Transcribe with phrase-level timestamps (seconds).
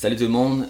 [0.00, 0.68] Salut tout le monde.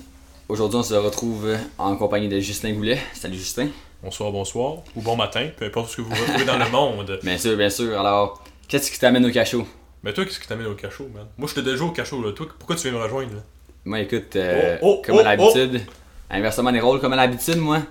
[0.49, 2.99] Aujourd'hui, on se retrouve en compagnie de Justin Goulet.
[3.13, 3.69] Salut Justin.
[4.03, 7.21] Bonsoir, bonsoir, ou bon matin, peu importe ce que vous retrouvez dans le monde.
[7.23, 8.01] Bien sûr, bien sûr.
[8.01, 9.67] Alors, qu'est-ce qui t'amène au cachot?
[10.03, 11.27] Mais toi, qu'est-ce qui t'amène au cachot, man?
[11.37, 12.33] Moi, j'étais déjà au cachot, là.
[12.33, 13.43] Toi, pourquoi tu viens me rejoindre, là?
[13.85, 15.83] Moi, écoute, euh, Oh, oh, comme oh, à l'habitude,
[16.31, 17.83] inversement des rôles, comme à l'habitude, moi,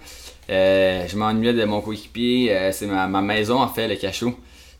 [0.49, 2.51] euh, je m'ennuyais de mon coéquipier.
[2.51, 4.33] euh, c'est ma, ma maison, en fait, le cachot.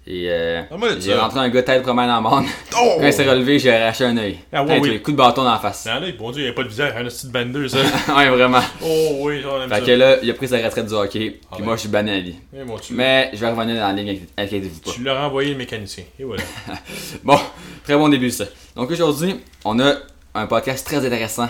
[0.10, 0.62] Et euh,
[1.02, 2.46] j'ai rentré un gars tête première dans bande.
[2.80, 2.96] Oh!
[3.00, 4.38] Quand il s'est relevé, j'ai arraché un œil.
[4.54, 4.80] Ah, oui.
[4.82, 5.86] tu- Coup de bâton dans la face.
[6.18, 7.78] Bon Dieu, il n'y a pas de visage, un petit bender, ça.
[8.16, 8.62] ouais, vraiment.
[8.82, 9.86] oh oui, on aime Fait ça.
[9.86, 11.42] que là, il a pris sa retraite du hockey.
[11.52, 12.36] Ah puis moi, je suis banni à vie.
[12.58, 14.92] Eh, bon, tu, Mais je vais revenir dans la ligne, inquiétez-vous pas.
[14.92, 16.06] tu l'as renvoyé le mécanicien.
[16.18, 16.44] Et voilà.
[17.26, 17.38] Bon,
[17.84, 18.46] très bon début ça.
[18.78, 19.94] Donc aujourd'hui, on a
[20.36, 21.50] un podcast très intéressant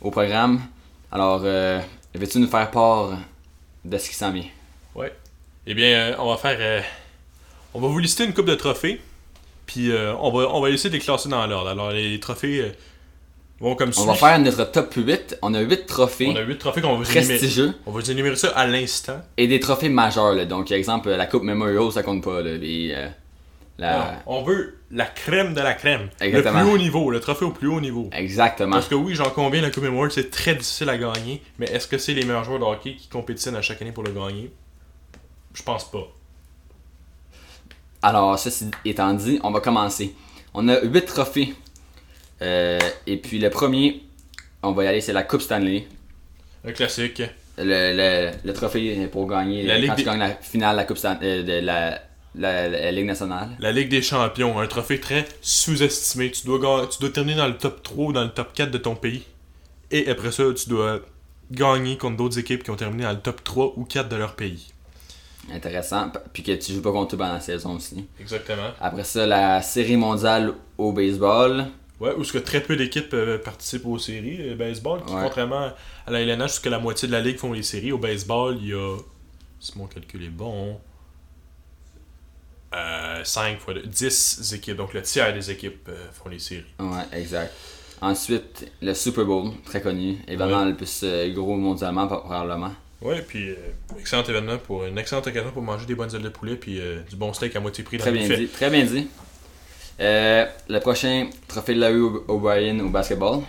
[0.00, 0.62] au programme.
[1.12, 1.78] Alors, euh,
[2.14, 3.10] veux-tu nous faire part
[3.84, 4.44] de ce qui s'en vient?
[4.94, 5.12] Ouais.
[5.66, 6.56] Eh bien, euh, on va faire.
[6.58, 6.80] euh,
[7.78, 9.00] on va vous lister une coupe de trophées.
[9.66, 11.68] Puis euh, on, va, on va essayer de les classer dans l'ordre.
[11.70, 12.70] Alors, les, les trophées euh,
[13.60, 14.02] vont comme suit.
[14.02, 15.38] On va faire notre top 8.
[15.42, 18.34] On a 8 trophées On a 8 trophées qu'on va prestigieux On va vous énumérer
[18.34, 19.20] ça à l'instant.
[19.36, 20.32] et des trophées majeurs.
[20.32, 20.44] là.
[20.44, 22.40] Donc, exemple, la Coupe Memorial, ça compte pas.
[22.42, 22.56] Là.
[22.56, 23.08] Les, euh,
[23.78, 24.22] la...
[24.26, 26.08] On veut la crème de la crème.
[26.20, 26.58] Exactement.
[26.60, 28.08] Le plus haut niveau, le trophée au plus haut niveau.
[28.12, 28.72] Exactement.
[28.72, 31.42] Parce que oui, j'en conviens, la Coupe Memorial, c'est très difficile à gagner.
[31.60, 34.02] Mais est-ce que c'est les meilleurs joueurs de hockey qui compétitionnent à chaque année pour
[34.02, 34.50] le gagner?
[35.54, 36.08] Je pense pas.
[38.02, 40.14] Alors, ceci étant dit, on va commencer.
[40.54, 41.54] On a 8 trophées.
[42.42, 44.02] Euh, et puis le premier,
[44.62, 45.86] on va y aller, c'est la Coupe Stanley.
[46.64, 47.22] Un classique.
[47.56, 50.84] Le, le, le trophée pour gagner La quand Ligue tu gagnes la finale de la
[50.84, 52.00] Coupe Stan- euh, de la,
[52.36, 53.56] la, la Ligue nationale.
[53.58, 56.30] La Ligue des Champions, un trophée très sous-estimé.
[56.30, 58.78] Tu dois, tu dois terminer dans le top 3 ou dans le top 4 de
[58.78, 59.24] ton pays.
[59.90, 61.00] Et après ça, tu dois
[61.50, 64.36] gagner contre d'autres équipes qui ont terminé dans le top 3 ou 4 de leur
[64.36, 64.68] pays.
[65.52, 66.10] Intéressant.
[66.32, 68.06] Puis que tu joues pas contre eux pendant la saison aussi.
[68.20, 68.70] Exactement.
[68.80, 71.66] Après ça, la série mondiale au baseball.
[72.00, 75.22] Ouais, où ce que très peu d'équipes euh, participent aux séries euh, baseball, qui, Ouais.
[75.24, 75.70] contrairement
[76.06, 77.90] à la LNH, jusqu'à la moitié de la ligue font les séries.
[77.90, 78.96] Au baseball, il y a,
[79.58, 80.78] si mon calcul est bon,
[82.74, 84.76] euh, 5 fois 10 équipes.
[84.76, 86.64] Donc le tiers des équipes euh, font les séries.
[86.78, 87.52] Ouais, exact.
[88.00, 90.18] Ensuite, le Super Bowl, très connu.
[90.28, 92.70] Événement le plus euh, gros mondialement, probablement.
[93.00, 93.54] Ouais, puis euh,
[94.00, 97.00] excellent événement pour une excellente occasion pour manger des bonnes ailes de poulet puis euh,
[97.08, 98.36] du bon steak à moitié prix dans Très bien buffet.
[98.40, 98.46] dit.
[98.48, 99.08] Très bien dit.
[100.00, 103.40] Euh, le prochain, trophée de Larry O'Brien au basketball.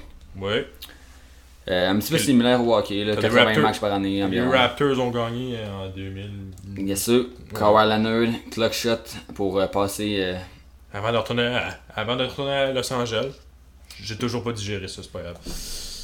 [1.68, 4.26] Euh, un petit peu similaire au hockey, là, T'as les 80 Raptors- matchs par année
[4.28, 4.42] Les.
[4.42, 6.30] Raptors ont gagné en 2000.
[6.64, 8.98] Bien sûr, Kawhi Leonard, clock shot
[9.36, 10.36] pour passer.
[10.94, 13.34] Avant de retourner à, avant de retourner à Los Angeles.
[14.02, 15.38] J'ai toujours pas digéré ça, c'est pas grave.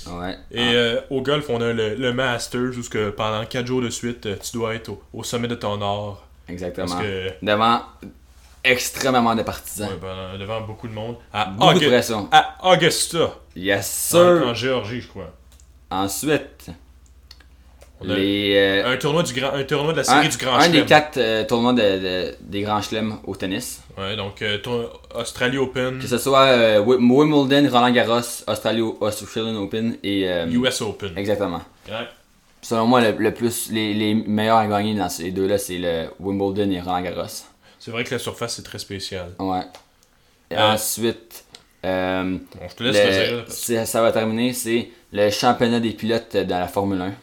[0.08, 0.38] Ouais.
[0.52, 3.82] Et Ah, euh, au golf, on a le, le Masters, où que pendant 4 jours
[3.82, 6.24] de suite, euh, tu dois être au, au sommet de ton art.
[6.48, 6.88] exactement.
[6.88, 7.32] Parce que.
[7.42, 7.82] Devant
[8.64, 9.90] extrêmement de partisans.
[9.90, 11.18] ouais, pendant- devant beaucoup de monde.
[11.34, 12.28] À, Beaucoup de pression.
[12.32, 14.48] à Augusta, Yes, en, sir.
[14.48, 15.32] en Géorgie, je crois.
[15.92, 16.68] Ensuite,
[18.14, 20.68] les, euh, un, tournoi du grand, un tournoi de la série un, du Grand un
[20.68, 20.86] des Chelem.
[20.86, 23.82] quatre euh, tournois de, de- des grands chelems au tennis.
[23.98, 24.58] Ouais, donc euh,
[25.16, 30.28] Australie Open, Que ce soit Wi- Wimbledon, Roland Garros, Australia, Australian Open et.
[30.52, 31.18] US Open.
[31.18, 31.62] Exactement.
[31.88, 32.08] Ouais.
[32.62, 36.08] Selon moi, le, le plus, les, les meilleurs à gagner dans ces deux-là, c'est le
[36.20, 37.28] Wimbledon et Roland Garros.
[37.80, 39.28] C'est vrai que la surface c'est très spécial.
[39.40, 39.62] Ouais.
[40.50, 41.46] Et Euh, ensuite,
[41.86, 42.24] euh,
[42.56, 46.68] Bon, je te laisse le- ça va terminer, c'est le championnat des pilotes dans la
[46.68, 47.14] Formule 1.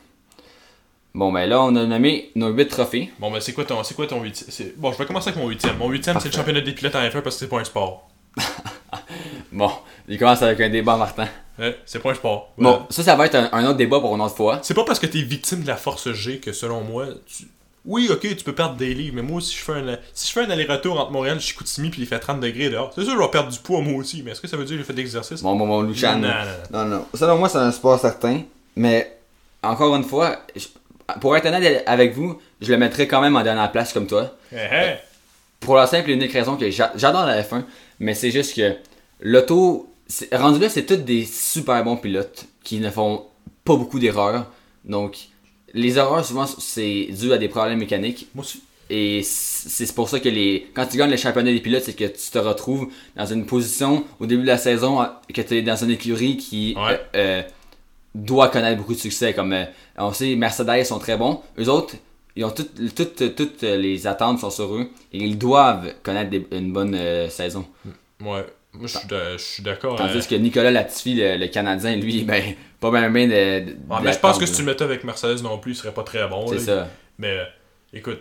[1.15, 3.11] Bon, ben là, on a nommé nos 8 trophées.
[3.19, 5.41] Bon, ben c'est quoi ton, c'est quoi ton huitième c'est- Bon, je vais commencer avec
[5.43, 5.77] mon huitième.
[5.77, 8.09] Mon huitième, c'est le championnat des pilotes en F1 parce que c'est pas un sport.
[9.53, 9.71] Bon,
[10.09, 11.28] il commence avec un débat, Martin.
[11.59, 12.53] Ouais, c'est pas un sport.
[12.56, 12.78] Voilà.
[12.78, 14.61] Bon, ça, ça va être un, un autre débat pour une autre fois.
[14.62, 17.45] C'est pas parce que t'es victime de la force G que selon moi, tu...
[17.84, 20.33] Oui, ok, tu peux perdre des livres, mais moi, si je fais un, si je
[20.33, 23.12] fais un aller-retour entre Montréal et Chicoutimi puis il fait 30 degrés dehors, c'est sûr
[23.12, 24.83] que je vais perdre du poids moi aussi, mais est-ce que ça veut dire que
[24.83, 25.43] j'ai fait d'exercice?
[25.43, 26.17] Bon, bon, bon, Luchan.
[26.19, 26.34] Non, non,
[26.71, 26.97] Non, non.
[26.99, 27.06] non.
[27.12, 28.43] Selon moi, c'est un sport certain.
[28.77, 29.19] Mais,
[29.62, 30.69] encore une fois, je-
[31.21, 34.37] pour être honnête avec vous, je le mettrais quand même en dernière place comme toi.
[34.53, 34.95] Hé, hé.
[35.61, 37.65] Pour la simple et unique raison que j'a- j'adore la F1,
[38.01, 38.75] mais c'est juste que
[39.21, 43.27] l'auto, c'est- rendu là, c'est tous des super bons pilotes qui ne font
[43.65, 44.47] pas beaucoup d'erreurs.
[44.84, 45.16] Donc,
[45.75, 48.28] les erreurs, souvent, c'est dû à des problèmes mécaniques.
[48.34, 48.63] Moi aussi.
[48.91, 51.95] Et c'est c'est pour ça que les quand tu gagnes le championnat des pilotes, c'est
[51.97, 55.57] que tu te retrouves dans une position au début de la saison euh, que tu
[55.57, 57.01] es dans une écurie qui Ouais.
[57.15, 57.43] euh, euh,
[58.14, 59.32] doit connaître beaucoup de succès.
[59.34, 59.64] Comme euh,
[59.98, 61.41] on sait, Mercedes sont très bons.
[61.59, 61.94] Eux autres,
[62.36, 66.47] ils ont toutes, toutes, toutes les attentes sont sur eux et ils doivent connaître des-
[66.53, 67.66] une bonne euh, saison.
[68.20, 68.44] Ouais.
[68.74, 69.97] Moi, je suis d'accord.
[69.97, 72.42] Tandis euh, que Nicolas Latifi, le, le Canadien, lui, ben,
[72.80, 75.59] pas bien bien de, mais je pense que si tu le mettais avec Mercedes non
[75.59, 76.47] plus, il serait pas très bon.
[76.47, 76.88] C'est ça.
[77.18, 77.44] Mais euh,
[77.92, 78.20] écoute,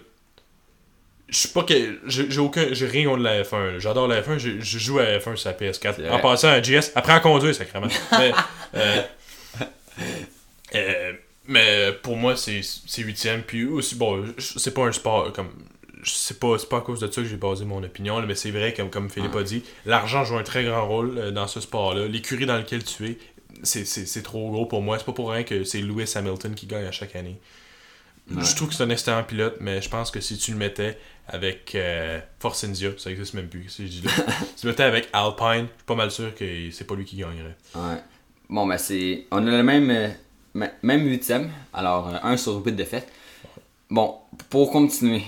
[1.30, 1.74] je suis pas que
[2.06, 3.80] j'ai aucun j'ai rien contre la F1.
[3.80, 5.94] J'adore la F1, je joue à la F1 sur la PS4.
[5.96, 7.88] C'est En passant à GS, apprends à conduire sacrément.
[8.12, 8.34] Mais
[8.76, 9.02] euh,
[11.48, 12.62] Mais pour moi, c'est
[13.00, 13.42] huitième.
[13.44, 15.50] Puis aussi, bon, c'est pas un sport comme.
[16.04, 18.50] C'est pas, pas à cause de ça que j'ai basé mon opinion, là, mais c'est
[18.50, 21.60] vrai, comme, comme Philippe a dit, l'argent joue un très grand rôle euh, dans ce
[21.62, 22.08] sport-là.
[22.08, 23.18] L'écurie dans laquelle tu es,
[23.62, 24.98] c'est- trop gros pour moi.
[24.98, 27.40] C'est pas pour rien que c'est Lewis Hamilton qui gagne à chaque année.
[28.32, 28.44] Ouais.
[28.44, 30.98] Je trouve que c'est un excellent pilote, mais je pense que si tu le mettais
[31.28, 34.12] avec euh, Force India, ça existe même plus, si je dis là?
[34.56, 37.06] si tu le mettais avec Alpine, je suis pas mal sûr que c'est pas lui
[37.06, 37.56] qui gagnerait.
[37.76, 37.98] Ouais.
[38.52, 39.26] Bon, ben c'est.
[39.32, 39.90] On a le même.
[39.90, 40.10] euh,
[40.84, 41.50] même huitième.
[41.74, 43.12] Alors, euh, un sur huit de défaites.
[43.90, 44.16] Bon,
[44.50, 45.24] pour continuer.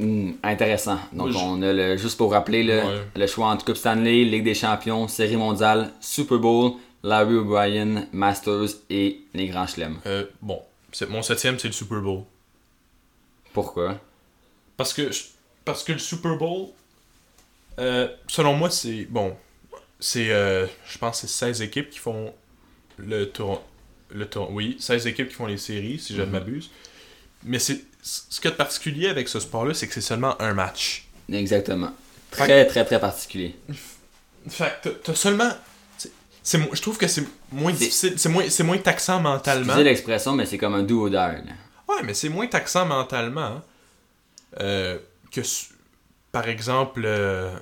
[0.00, 0.98] hmm, intéressant.
[1.12, 1.96] Donc, on a le.
[1.96, 3.02] Juste pour rappeler, le, Ouais.
[3.16, 6.72] le choix entre Coupe Stanley, Ligue des Champions, Série mondiale, Super Bowl,
[7.02, 9.98] Larry O'Brien, Masters et les Grands Chelems.
[10.06, 10.60] Euh, bon,
[10.92, 12.22] c'est- mon septième, c'est le Super Bowl.
[13.52, 13.98] Pourquoi?
[14.76, 15.10] Parce que,
[15.64, 16.68] parce que le Super Bowl,
[17.78, 19.04] euh, selon moi, c'est.
[19.10, 19.36] Bon,
[20.00, 20.30] c'est.
[20.30, 22.32] euh, je pense que c'est 16 équipes qui font
[22.98, 23.62] le tour.
[24.14, 24.50] Le tour.
[24.52, 26.32] Oui, 16 équipes qui font les séries, si je ne Mhm.
[26.32, 26.70] m'abuse.
[27.44, 27.80] Mais c'est.
[28.02, 31.06] Ce qu'il y a de particulier avec ce sport-là, c'est que c'est seulement un match.
[31.32, 31.92] Exactement.
[32.32, 33.54] Fait Très, très, très particulier.
[34.48, 35.50] Fait que t'as- seulement.
[35.98, 36.10] c'est-
[36.42, 39.64] c'est mo- je trouve que c'est moins C'est- difficile, c'est moins, c'est moins taxant mentalement.
[39.66, 41.34] Excusez l'expression, mais c'est comme un die, là.
[41.88, 43.62] Ouais, mais c'est moins taxant mentalement hein,
[44.60, 44.98] euh,
[45.30, 45.40] que,
[46.32, 47.54] par exemple, euh,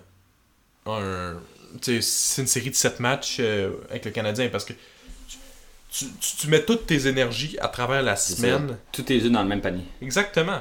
[0.86, 1.34] un,
[1.82, 4.72] c'est une série de 7 matchs euh, avec le Canadien parce que
[5.90, 8.76] tu, tu, tu- tu mets toutes tes énergies à travers la semaine.
[8.92, 9.84] Tous tes œufs dans le même panier.
[10.02, 10.60] Exactement.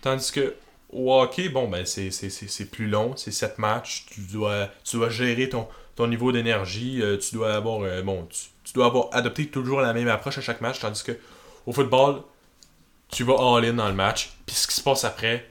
[0.00, 0.54] Tandis que
[0.92, 4.68] au hockey, bon, ben c'est, c'est, c'est, c'est plus long, c'est 7 matchs, tu dois,
[4.84, 5.66] tu dois gérer ton,
[5.96, 9.80] ton niveau d'énergie, euh, tu dois avoir, euh, bon, tu, tu dois avoir adopté toujours
[9.80, 11.12] la même approche à chaque match, tandis que
[11.66, 12.22] au football,
[13.10, 15.48] tu vas all-in dans le match, puis ce qui se passe après,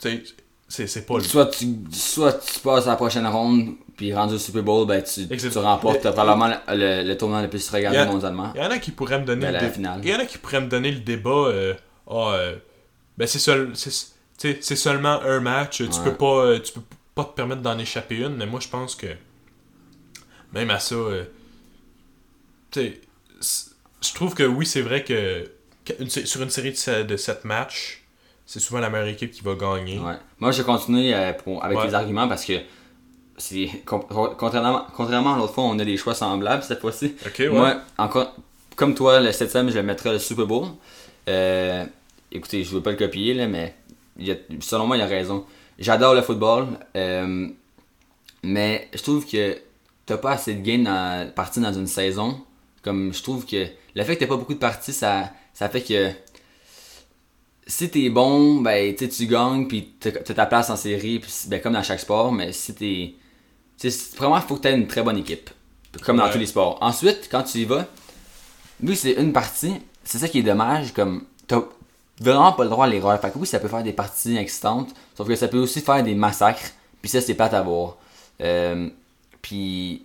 [0.00, 0.22] tu sais,
[0.68, 1.22] c'est, c'est pas le...
[1.22, 5.02] Soit tu, soit tu passes à la prochaine ronde, puis rendu au Super Bowl, ben
[5.02, 8.52] tu, tu remportes Mais- probablement le, le, le tournoi le plus regardé a- mondialement.
[8.54, 10.00] Il y en a qui pourraient me donner Ben, le la dé- finale.
[10.04, 11.74] Il y en a qui pourraient me donner le débat euh,
[12.10, 12.56] euh,
[13.18, 16.82] ben c'est seul c'est seulement un match, tu peux pas euh, tu peux
[17.14, 19.06] pas te permettre d'en échapper une, mais moi je pense que
[20.52, 21.24] même à ça euh,
[22.74, 25.48] je trouve que oui, c'est vrai que
[26.00, 28.02] une sur une série de, de 7 matchs,
[28.44, 29.98] c'est souvent la meilleure équipe qui va gagner.
[29.98, 30.14] Ouais.
[30.40, 31.28] Moi, je continue euh,
[31.62, 31.86] avec Ouais.
[31.86, 32.54] les arguments parce que
[33.84, 37.14] contrairement, contrairement à l'autre fois, on a des choix semblables cette fois-ci.
[37.26, 37.48] OK, ouais.
[37.48, 38.34] Moi, encore,
[38.76, 40.68] comme toi, le 7 je le mettrais le Super Bowl.
[41.28, 41.84] Euh,
[42.32, 43.74] écoutez, je veux pas le copier, là, mais
[44.18, 45.44] il y a- selon moi, il a raison.
[45.78, 46.66] J'adore le football,
[46.96, 47.48] euh,
[48.42, 49.58] mais je trouve que
[50.06, 52.40] t'as pas assez de games dans, parties dans une saison.
[52.82, 55.82] Comme je trouve que le fait que t'as pas beaucoup de parties, ça, ça fait
[55.82, 56.10] que
[57.66, 61.72] si t'es bon, ben tu gagnes, puis t'as ta place en série, puis ben, comme
[61.72, 63.14] dans chaque sport, mais si t'es.
[64.16, 65.50] Vraiment, il faut que tu aies une très bonne équipe.
[66.04, 66.32] Comme dans Ouais.
[66.32, 66.78] tous les sports.
[66.80, 67.86] Ensuite, quand tu y vas,
[68.82, 69.74] lui, c'est une partie.
[70.04, 70.92] C'est ça qui est dommage.
[70.92, 71.60] Comme, t'as
[72.20, 73.18] vraiment pas le droit à l'erreur.
[73.20, 74.90] Fait que oui, ça peut faire des parties excitantes.
[75.16, 76.70] Sauf que ça peut aussi faire des massacres.
[77.00, 77.96] Puis ça, c'est plate à voir.
[78.42, 78.88] Euh,
[79.40, 80.04] puis,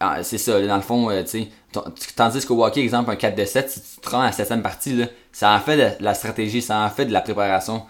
[0.00, 0.60] ah, c'est ça.
[0.66, 1.48] Dans le fond, euh, tu sais.
[2.16, 4.62] Tandis qu'au hockey, exemple, un 4 de 7, si tu te rends à la 7
[4.62, 7.82] partie, là, ça en fait de la stratégie, ça en fait de la préparation.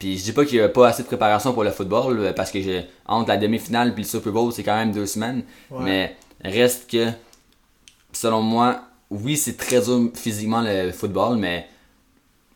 [0.00, 2.32] Puis je dis pas qu'il y a pas assez de préparation pour le football, là,
[2.32, 5.44] parce que j'ai entre la demi-finale puis le Super Bowl, c'est quand même deux semaines.
[5.70, 5.84] Ouais.
[5.84, 7.10] Mais reste que,
[8.10, 8.80] selon moi,
[9.10, 11.68] oui, c'est très dur physiquement le football, mais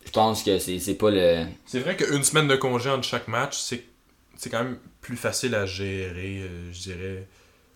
[0.06, 1.44] je pense que c'est c'est pas le.
[1.66, 3.84] C'est vrai qu'une semaine de congé entre chaque match, c'est
[4.36, 7.26] c'est quand même plus facile à gérer, euh, je dirais.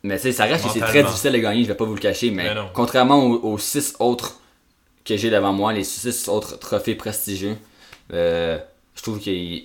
[0.03, 1.95] Mais tu sais, ça reste que c'est très difficile de gagner, je vais pas vous
[1.95, 4.41] le cacher, mais, contrairement aux, aux six autres
[5.05, 7.57] que j'ai devant moi, les six autres trophées prestigieux,
[8.15, 8.59] euh,
[8.99, 9.61] je trouve que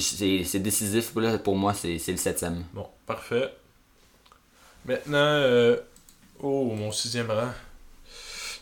[0.00, 1.12] c'est décisif
[1.44, 2.64] pour moi, c'est le septième.
[2.72, 3.54] Bon, parfait.
[4.86, 5.76] Maintenant, euh,
[6.40, 7.52] oh, mon sixième rang.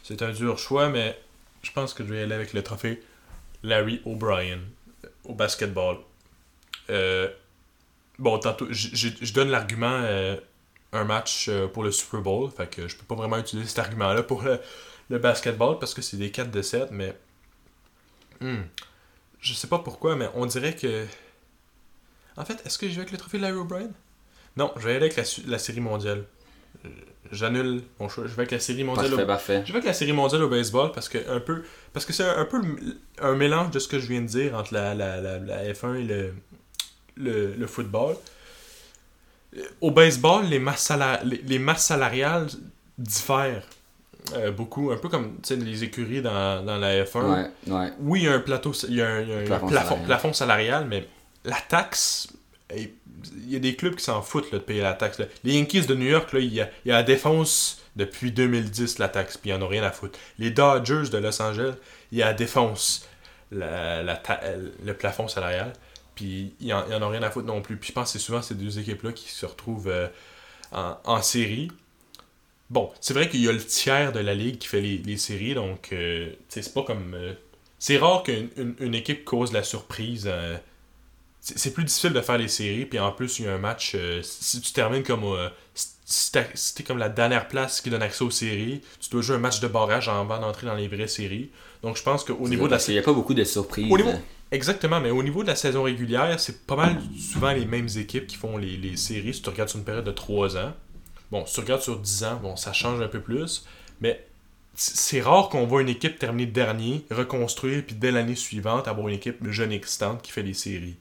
[0.02, 1.18] C'est un dur choix, mais
[1.62, 3.02] je pense que je vais aller avec le trophée
[3.62, 4.58] Larry O'Brien
[5.04, 5.96] euh, au basketball.
[6.90, 7.30] Euh,
[8.18, 10.04] bon, tantôt, je donne l'argument
[10.92, 14.22] un match pour le Super Bowl, fait que je peux pas vraiment utiliser cet argument-là
[14.22, 14.60] pour le,
[15.08, 17.16] le basketball parce que c'est des 4 de 7, mais
[18.42, 18.64] hmm,
[19.42, 21.06] je sais pas pourquoi, mais on dirait que.
[22.38, 23.90] En fait, est-ce que je vais avec le trophée Larry O'Brien?
[24.56, 26.24] Non, je vais aller avec la, la série mondiale.
[26.84, 26.88] Euh,
[27.30, 28.24] J'annule mon choix.
[28.24, 29.08] Je vais avec la série mondiale.
[29.10, 29.62] Parfait, au- parfait.
[29.66, 32.26] Je vais avec la série mondiale au baseball parce que un peu parce que c'est
[32.28, 32.60] un, peu
[33.20, 35.94] un mélange de ce que je viens de dire entre la, la, la, la F1
[35.96, 36.34] et le,
[37.16, 38.16] le, le football.
[39.56, 42.48] Euh, Au baseball, les masses, sala- les, les masses salariales
[42.98, 43.66] diffèrent
[44.34, 47.92] euh, beaucoup, un peu comme les écuries dans, dans la F1 Ouais, ouais.
[48.00, 49.66] oui, il y a un plateau, il y a un, il y a un Plafond
[49.66, 50.06] plafond, salarial.
[50.06, 51.08] plafond salarial, mais
[51.44, 52.28] la taxe,
[52.74, 52.94] eh,
[53.36, 55.18] il y a des clubs qui s'en foutent là, de payer la taxe.
[55.18, 55.26] là.
[55.44, 58.32] Les Yankees de New York, là, il, y a, il y a la défense depuis
[58.32, 60.18] 2010 l'attaque, puis ils en ont rien à foutre.
[60.38, 61.74] Les Dodgers de Los Angeles,
[62.10, 63.06] ils a défoncent
[63.50, 64.40] la, la ta-
[64.84, 65.72] le plafond salarial,
[66.14, 67.76] puis ils en, ils en ont rien à foutre non plus.
[67.76, 70.08] Puis je pense que c'est souvent ces deux équipes-là qui se retrouvent euh,
[70.72, 71.70] en, en série.
[72.72, 75.16] Bon, c'est vrai qu'il y a le tiers de la ligue qui fait les, les
[75.18, 77.12] séries, donc euh, c'est pas comme.
[77.14, 77.34] euh,
[77.78, 80.24] c'est rare qu'une une, une équipe cause la surprise.
[80.26, 80.56] euh,
[81.40, 83.96] c'est plus difficile de faire les séries, puis en plus, il y a un match.
[84.22, 85.24] si tu termines comme.
[85.74, 89.40] si t'es comme la dernière place qui donne accès aux séries, tu dois jouer un
[89.40, 91.50] match de barrage avant d'entrer dans les vraies séries.
[91.82, 93.90] Donc je pense qu'au niveau de la qu'il n'y a pas beaucoup de surprises.
[93.92, 94.16] Au niveau- euh.
[94.52, 98.26] Exactement, mais au niveau de la saison régulière, c'est pas mal souvent les mêmes équipes
[98.26, 100.74] qui font les, les séries si tu regardes sur une période de 3 ans.
[101.32, 103.66] Bon, si tu regardes sur 10 ans, bon, ça change un peu plus,
[104.02, 104.22] mais
[104.74, 109.14] c'est rare qu'on voit une équipe terminer dernier, reconstruire, puis dès l'année suivante, avoir une
[109.14, 110.96] équipe jeune et excitante qui fait les séries.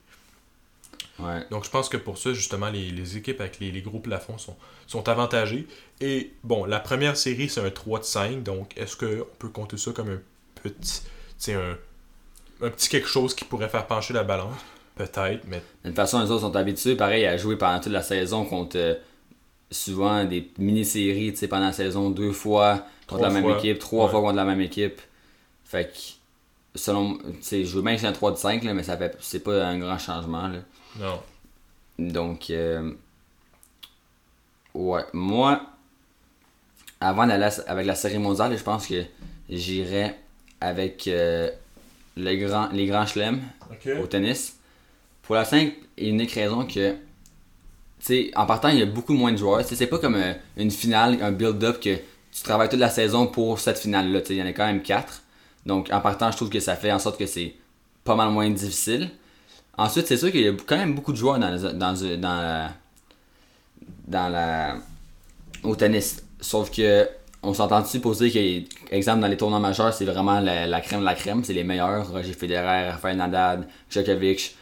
[1.19, 1.45] Ouais.
[1.51, 4.37] Donc je pense que pour ça, justement, les, les équipes avec les, les gros plafonds
[4.37, 4.55] sont,
[4.87, 5.67] sont avantagées.
[5.99, 9.75] Et bon, la première série, c'est un 3 de 5, donc est-ce qu'on peut compter
[9.75, 10.21] ça comme un
[10.63, 11.01] petit,
[11.51, 11.77] un,
[12.61, 14.55] un petit quelque chose qui pourrait faire pencher la balance?
[14.95, 18.01] Peut-être, mais De toute façon, les autres sont habitués, pareil, à jouer pendant toute la
[18.01, 18.95] saison contre euh,
[19.71, 23.57] souvent des mini-séries, tu sais, pendant la saison, deux fois contre Trois la même fois.
[23.57, 24.11] équipe, trois Ouais.
[24.11, 25.01] fois contre la même équipe.
[25.65, 28.73] Fait que, selon, tu sais, je veux bien que c'est un 3 de 5, là,
[28.73, 30.59] mais ça fait, c'est pas un grand changement, là.
[30.99, 31.19] non.
[31.99, 32.91] Donc, euh,
[34.73, 35.61] ouais, moi,
[36.99, 39.03] avant d'aller avec la série mondiale, je pense que
[39.49, 40.17] j'irais
[40.59, 41.49] avec euh,
[42.17, 43.41] le grand, les grands chelems
[44.01, 44.57] au tennis.
[45.23, 46.95] Pour la simple et unique raison que,
[48.01, 49.61] tu sais, en partant, il y a beaucoup moins de joueurs.
[49.63, 53.59] C'est pas comme euh, une finale, un build-up que tu travailles toute la saison pour
[53.59, 54.21] cette finale-là.
[54.29, 55.21] Il y en a quand même quatre.
[55.67, 57.53] Donc, en partant, je trouve que ça fait en sorte que c'est
[58.03, 59.11] pas mal moins difficile.
[59.77, 62.71] Ensuite, c'est sûr qu'il y a quand même beaucoup de joueurs dans, dans, dans, la,
[64.07, 64.77] dans la,
[65.61, 66.23] au tennis.
[66.39, 67.07] Sauf que,
[67.43, 70.81] on s'entend dessus pour dire que, exemple, dans les tournois majeurs, c'est vraiment la, la
[70.81, 71.43] crème de la crème.
[71.43, 72.11] C'est les meilleurs.
[72.11, 74.55] Roger Federer, Rafael Nadal, Djokovic.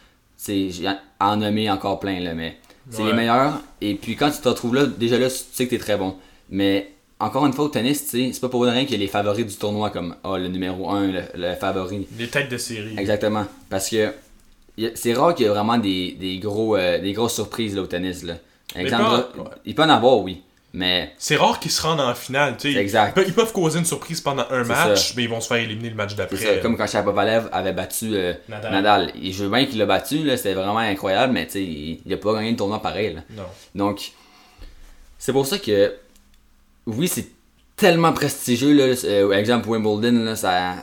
[0.46, 0.89] J'ai
[1.22, 2.58] en nommer encore plein, là, mais
[2.89, 3.08] c'est Ouais.
[3.10, 3.62] les meilleurs.
[3.81, 6.15] Et puis, quand tu te retrouves là, déjà là, tu sais que t'es très bon.
[6.50, 8.98] Mais, encore une fois, au tennis, tu sais, c'est pas pour rien qu'il y a
[9.00, 12.08] les favoris du tournoi, comme ah, le numéro 1, le, le favori.
[12.12, 12.96] Des têtes de série.
[12.98, 13.46] Exactement.
[13.69, 14.12] Parce que
[14.96, 17.88] c'est rare qu'il y ait vraiment des, des, gros, euh, des grosses surprises là, au
[17.88, 18.24] tennis.
[18.24, 18.36] Là.
[18.75, 20.41] Exemple, pas- il peut en avoir, oui.
[20.71, 22.79] Mais C'est rare qu'ils se rendent en finale, tu sais.
[22.79, 23.09] Exact.
[23.09, 25.57] Ils peuvent, ils peuvent causer une surprise pendant un match, mais ils vont se faire
[25.57, 26.59] éliminer le match d'après.
[26.61, 28.71] comme quand Shapovalov avait battu euh, Nadal.
[28.71, 29.11] Nadal.
[29.19, 32.17] Et je veux bien qu'il l'a battu, c'était vraiment incroyable, mais tu sais, il n'a
[32.17, 33.15] pas gagné le tournoi pareil.
[33.15, 33.21] Là.
[33.31, 33.43] Non.
[33.73, 34.11] Donc,
[35.17, 35.95] c'est pour ça que,
[36.85, 37.27] oui, c'est
[37.75, 38.73] tellement prestigieux.
[38.73, 40.75] Là, euh, exemple, Wimbledon, là, ça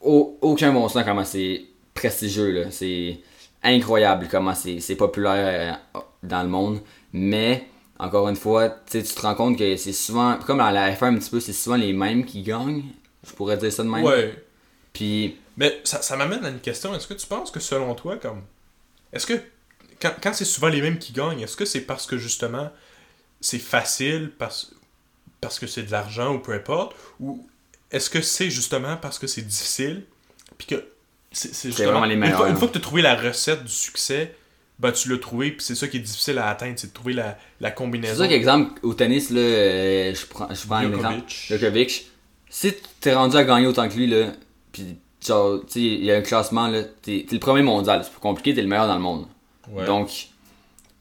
[0.00, 1.62] au- aucun bon sens comment c'est
[1.94, 2.50] prestigieux.
[2.52, 2.70] là.
[2.70, 3.18] C'est
[3.62, 6.80] incroyable comment c'est c'est populaire euh, dans le monde.
[7.12, 7.66] Mais,
[7.98, 11.18] encore une fois, tu te rends compte que c'est souvent, comme dans la F1 un
[11.18, 12.84] petit peu, c'est souvent les mêmes qui gagnent.
[13.26, 14.04] Je pourrais dire ça de même.
[14.04, 14.44] Ouais.
[14.92, 16.94] Puis, Mais ça, ça m'amène à une question.
[16.94, 18.42] Est-ce que tu penses que selon toi, comme.
[19.12, 19.40] Est-ce que.
[20.00, 22.70] Quand, quand c'est souvent les mêmes qui gagnent, est-ce que c'est parce que justement
[23.40, 24.72] c'est facile, parce,
[25.40, 27.46] parce que c'est de l'argent ou peu importe Ou
[27.90, 30.04] est-ce que c'est justement parce que c'est difficile
[30.58, 30.84] Puis que
[31.32, 31.90] c'est justement.
[31.92, 32.38] vraiment les une meilleurs.
[32.38, 34.34] fois, une fois que tu as trouvé la recette du succès,
[34.82, 37.12] ben tu l'as trouvé, puis c'est ça qui est difficile à atteindre, c'est de trouver
[37.14, 38.16] la, la c'est combinaison.
[38.16, 41.22] sûr qu'exemple, au tennis, là, euh, je prends, je prends un exemple.
[41.28, 42.10] Djokovic.
[42.50, 44.32] Si t'es rendu à gagner autant que lui, là,
[44.72, 48.10] pis genre, tu sais, il y a un classement, là, t'es le premier mondial, c'est
[48.10, 49.26] plus compliqué, t'es le meilleur dans le monde.
[49.70, 49.86] Ouais.
[49.86, 50.10] Donc,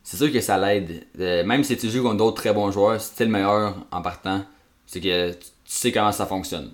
[0.04, 1.08] c'est sûr que ça l'aide.
[1.20, 4.02] Euh, même si tu joues contre d'autres très bons joueurs, si t'es le meilleur en
[4.04, 4.46] partant,
[4.86, 6.72] c'est que tu tu sais comment ça fonctionne.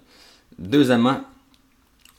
[0.57, 1.21] Deuxièmement,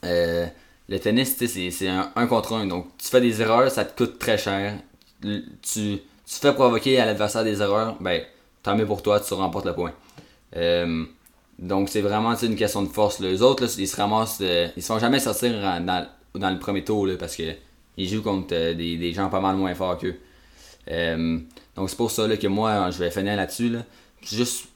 [0.04, 0.46] euh,
[0.88, 2.66] le tennis, c'est- un, un contre un.
[2.66, 4.78] Donc, tu fais des erreurs, ça te coûte très cher.
[5.20, 8.22] Tu, tu fais provoquer à l'adversaire des erreurs, ben,
[8.62, 9.92] tant mieux pour toi, tu remportes le point.
[10.56, 11.04] Euh,
[11.58, 13.20] donc, c'est vraiment une question de force.
[13.20, 17.06] Les autres, ils se ramassent, euh, ils se font jamais sortir dans, le premier tour
[17.06, 17.54] là, parce que
[17.96, 20.16] ils jouent contre euh, des, des gens pas mal moins forts qu'eux.
[21.76, 23.68] Donc, c'est pour ça là, que moi, je vais finir là-dessus.
[23.68, 23.80] Là.
[24.22, 24.66] Juste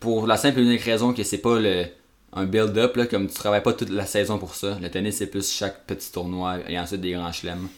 [0.00, 1.86] pour la simple et unique raison que c'est pas le,
[2.34, 4.76] un build-up, là, comme tu travailles pas toute la saison pour ça.
[4.80, 7.68] Le tennis, c'est plus chaque petit tournoi et ensuite des grands chelems.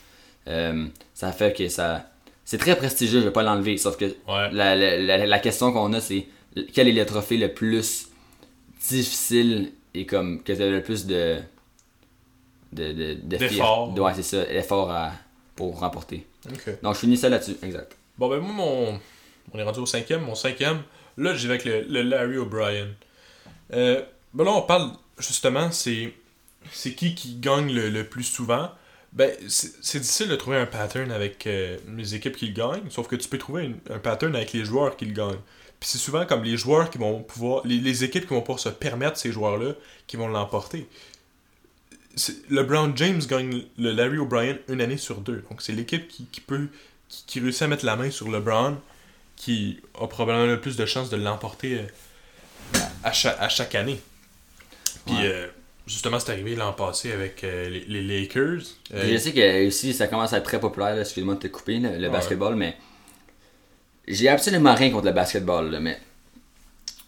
[0.48, 2.08] Euh, ça fait que ça.
[2.44, 3.76] C'est très prestigieux, je vais pas l'enlever.
[3.76, 4.50] Sauf que Ouais.
[4.52, 6.26] la, la, la, la question qu'on a, c'est
[6.72, 8.08] quel est le trophée le plus
[8.88, 11.36] difficile et comme que tu as le plus de.
[12.72, 13.92] de, de, D'effort.
[13.92, 15.12] de- Ouais, c'est ça, effort à-
[15.54, 16.26] pour remporter.
[16.82, 17.96] Donc, je finis ça là-dessus, exact.
[18.18, 19.00] Bon, ben moi, mon...
[19.52, 20.20] on est rendu au cinquième.
[20.22, 20.82] Mon cinquième,
[21.16, 22.88] là, j'y vais avec le, le Larry O'Brien.
[23.72, 24.02] Euh,
[24.34, 26.14] ben là, on parle, justement, c'est
[26.72, 28.70] c'est qui qui gagne le, le plus souvent?
[29.12, 33.06] Ben, c'est difficile de trouver un pattern avec euh, les équipes qui le gagnent, sauf
[33.08, 35.40] que tu peux trouver un pattern avec les joueurs qui le gagnent.
[35.80, 37.62] Puis c'est souvent comme les joueurs qui vont pouvoir.
[37.66, 39.72] Les, les équipes qui vont pouvoir se permettre ces joueurs-là
[40.06, 40.86] qui vont l'emporter.
[42.14, 45.44] C'est- LeBron James gagne le Larry O'Brien une année sur deux.
[45.48, 46.68] Donc c'est l'équipe qui, qui peut.
[47.08, 48.78] Qui, qui réussit à mettre la main sur LeBron
[49.36, 54.00] qui a probablement le plus de chances de l'emporter euh, à, à chaque année.
[55.06, 55.20] Puis Ouais.
[55.24, 55.46] euh,
[55.86, 58.60] justement, c'est arrivé l'an passé avec euh, les, les Lakers.
[58.94, 61.78] Euh, Je sais que ici, ça commence à être très populaire, excuse-moi de te couper,
[61.78, 62.12] là, le Ouais.
[62.12, 62.76] basketball, mais
[64.08, 65.98] j'ai absolument rien contre le basketball, là, mais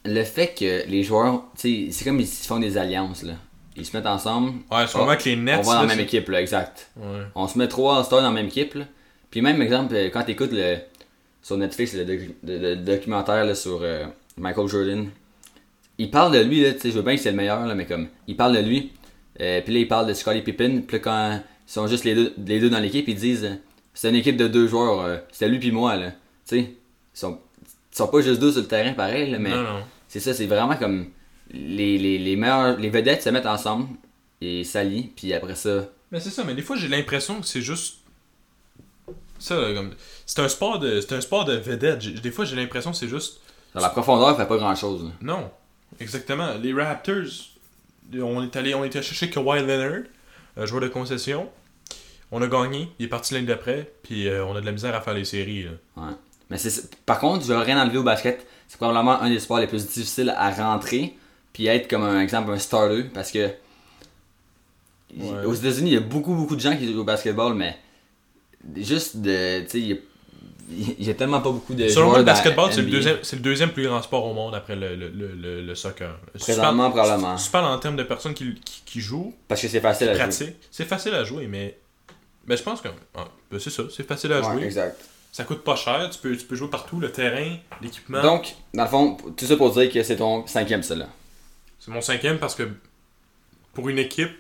[0.05, 3.35] le fait que les joueurs, c'est comme ils font des alliances, là.
[3.77, 4.55] Ils se mettent ensemble.
[4.73, 5.59] Ouais, sûrement Ah, que les Nets.
[5.61, 6.91] on va dans la même c'est- équipe, là, exact.
[6.97, 7.21] Ouais.
[7.37, 8.85] On se met trois stars dans la même équipe, là.
[9.31, 10.79] Puis même, exemple, euh, quand tu écoutes le,
[11.43, 15.11] sur Netflix le, docu- le- le documentaire là, sur euh, Michael Jordan,
[15.99, 17.75] il parle de lui, là, tu sais, je veux bien que c'est le meilleur, là,
[17.75, 18.93] mais comme, il parle de lui,
[19.41, 22.35] euh, puis là, il parle de Scottie Pippen, puis quand ils sont juste les deux,
[22.47, 23.55] les deux dans l'équipe, ils disent, euh,
[23.95, 26.11] c'est une équipe de deux joueurs, euh, c'est lui puis moi, là.
[26.11, 26.75] Tu sais, ils
[27.13, 27.39] sont,
[27.93, 29.53] ils sont pas juste deux sur le terrain, pareil, là, mais
[30.07, 31.09] c'est ça, c'est vraiment comme,
[31.51, 33.89] les, les, les meilleurs, les vedettes se mettent ensemble,
[34.41, 37.61] et s'allient, puis après ça, Mais c'est ça, mais des fois j'ai l'impression que c'est
[37.63, 37.97] juste.
[39.41, 39.91] Ça, là, comme.
[40.27, 41.01] C'est un sport de.
[41.01, 41.99] C'est un sport de vedette.
[42.21, 43.41] Des fois j'ai l'impression que c'est juste.
[43.75, 45.11] dans la profondeur, fait pas grand-chose, là.
[45.21, 45.51] Non.
[46.01, 46.55] Exactement.
[46.63, 47.51] Les Raptors,
[48.15, 50.03] on est allé, on était chercher Kawhi Leonard,
[50.57, 51.49] un joueur de concession.
[52.31, 54.95] On a gagné, il est parti l'année d'après, puis euh, on a de la misère
[54.95, 55.65] à faire les séries.
[55.65, 55.71] Là.
[55.97, 56.13] Ouais.
[56.51, 58.47] Mais c'est par contre, je veux rien enlever au basket.
[58.69, 61.17] C'est probablement un des sports les plus difficiles à rentrer
[61.55, 63.49] puis être comme un exemple un starter parce que
[65.19, 65.45] Ouais.
[65.47, 67.79] aux États-Unis, il y a beaucoup beaucoup de gens qui jouent au basketball mais
[68.77, 70.03] juste de tu sais
[70.71, 73.37] il y a- tellement pas beaucoup de Selon moi, le basketball, c'est le, deuxième, c'est
[73.37, 76.19] le deuxième plus grand sport au monde après le, le, le, le- soccer.
[76.35, 77.39] Tu Présentement, parles- probablement.
[77.39, 80.09] Si tu parles en termes de personnes qui, qui, qui jouent, parce que c'est facile
[80.11, 80.57] à jouer.
[80.71, 81.79] c'est facile à jouer, mais.
[82.47, 82.89] Mais je pense que.
[83.17, 84.65] ah, ben c'est ça, c'est facile à Ouais, jouer.
[84.65, 85.01] exact.
[85.33, 88.23] Ça coûte pas cher, tu peux, tu peux jouer partout, le terrain, l'équipement.
[88.23, 91.07] Donc, dans le fond, tout ça pour dire que c'est ton cinquième, ça là.
[91.79, 92.69] C'est mon cinquième parce que
[93.75, 94.31] pour une équipe,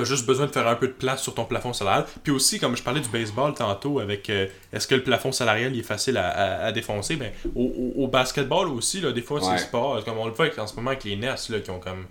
[0.00, 2.04] t'as juste besoin de faire un peu de place sur ton plafond salarial.
[2.22, 5.74] Puis aussi, comme je parlais du baseball tantôt, avec euh, est-ce que le plafond salarial
[5.74, 7.62] il est facile à, à- à défoncer, ben, au,
[7.96, 9.56] au- au basketball aussi, là, des fois, Ouais.
[9.58, 10.04] c'est sport.
[10.04, 12.06] Comme on le fait en ce moment avec les Nets, là, qui ont comme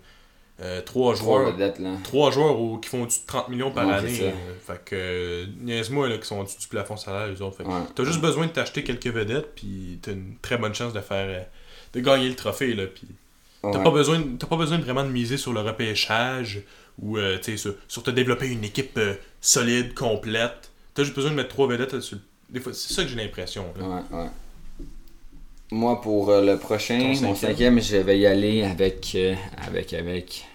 [0.62, 1.52] euh, trois Trois joueurs.
[1.52, 1.90] vedettes là.
[2.04, 4.20] Trois joueurs au- qui font de 30 millions par Ouais, année.
[4.22, 4.32] euh,
[4.66, 7.58] fait que, euh, niaise-moi, là, qui sont au-dessus du plafond salarial, eux autres.
[7.58, 7.82] Fait que Ouais.
[7.94, 11.46] T'as juste besoin de t'acheter quelques vedettes, puis t'as une très bonne chance de faire.
[11.94, 12.86] de gagner le trophée, là.
[12.88, 13.08] Puis
[13.62, 13.84] T'as Ouais.
[13.84, 16.60] pas, besoin, t'as pas besoin de vraiment de miser sur le repêchage
[17.02, 20.72] ou euh, tu sais, sur, sur te développer une équipe euh, solide, complète.
[20.94, 22.18] T'as juste besoin de mettre trois vedettes sur
[22.50, 23.66] Des fois, c'est ça que j'ai l'impression.
[23.78, 24.28] Ouais, ouais.
[25.72, 27.82] Moi, pour euh, le prochain, mon cinquième.
[27.82, 29.36] je vais y aller avec, euh,
[29.68, 30.46] avec, avec.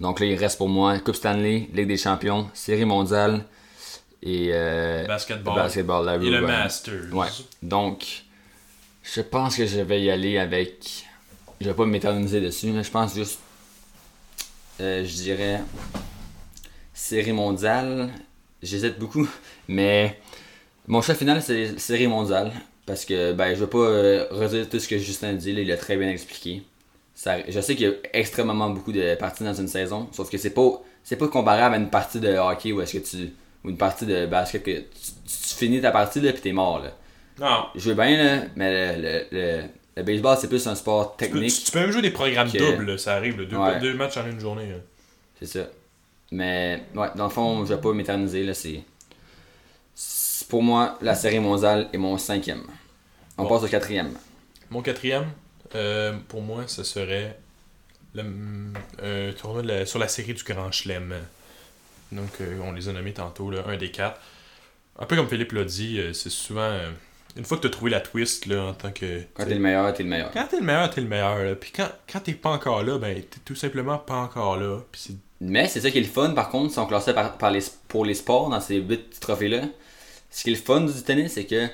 [0.00, 3.44] Donc là, il reste pour moi Coupe Stanley, Ligue des Champions, Série mondiale
[4.22, 5.54] et euh, Basketball.
[5.56, 6.06] basketball.
[6.06, 6.40] Larry Et le.
[6.40, 7.12] Masters.
[7.12, 7.26] Ouais.
[7.62, 8.22] Donc,
[9.02, 11.04] je pense que je vais y aller avec.
[11.60, 13.40] Je vais pas m'éterniser dessus, mais je pense juste.
[14.82, 15.60] Euh, je dirais.
[16.92, 18.10] Série mondiale.
[18.62, 19.28] J'hésite beaucoup,
[19.68, 20.18] mais.
[20.88, 22.52] Mon choix final, c'est série mondiale.
[22.86, 25.70] Parce que, ben, je veux pas euh, redire tout ce que Justin dit, là, il
[25.70, 26.62] a très bien expliqué.
[27.14, 30.38] Ça, je sais qu'il y a extrêmement beaucoup de parties dans une saison, sauf que
[30.38, 33.32] c'est pas, c'est pas comparable à une partie de hockey où est-ce que tu.
[33.64, 36.80] ou une partie de basket que tu, tu finis ta partie là, puis t'es mort
[36.80, 36.90] là.
[37.38, 37.66] Non.
[37.76, 39.62] Je veux bien, là, mais le, le, le,
[39.96, 41.64] le baseball, c'est plus un sport Tu peux, technique.
[41.64, 43.38] tu peux même jouer des programmes Que- doubles, ça arrive.
[43.40, 43.80] là, deux, Ouais.
[43.80, 44.72] deux matchs en une journée.
[45.38, 45.66] C'est ça.
[46.30, 48.82] Mais, ouais, dans le fond, je vais pas m'éterniser, là, c'est...
[50.48, 52.62] Pour moi, la série mondiale est mon cinquième.
[53.38, 53.48] On Bon.
[53.48, 54.12] passe au quatrième.
[54.70, 55.30] Mon quatrième,
[55.74, 57.38] euh, pour moi, ce serait
[58.14, 58.24] le
[59.02, 61.14] euh, tournoi la- sur la série du Grand Chelem.
[62.12, 64.20] Donc, euh, on les a nommés tantôt, là, un des quatre.
[64.98, 66.78] Un peu comme Philippe l'a dit, c'est souvent.
[67.36, 69.22] Une fois que tu as trouvé la twist là, en tant que.
[69.34, 70.30] Quand t'es le meilleur, t'es le meilleur.
[70.32, 71.38] Quand t'es le meilleur, t'es le meilleur.
[71.42, 71.54] là.
[71.54, 74.78] Puis quand, quand t'es pas encore là, ben t'es tout simplement pas encore là.
[74.92, 77.50] Puis Mais c'est ça qui est le fun, par contre, si on classait par, par
[77.50, 79.62] les, pour les sports dans ces 8 trophées-là.
[80.30, 81.66] Ce qui est le fun du tennis, c'est que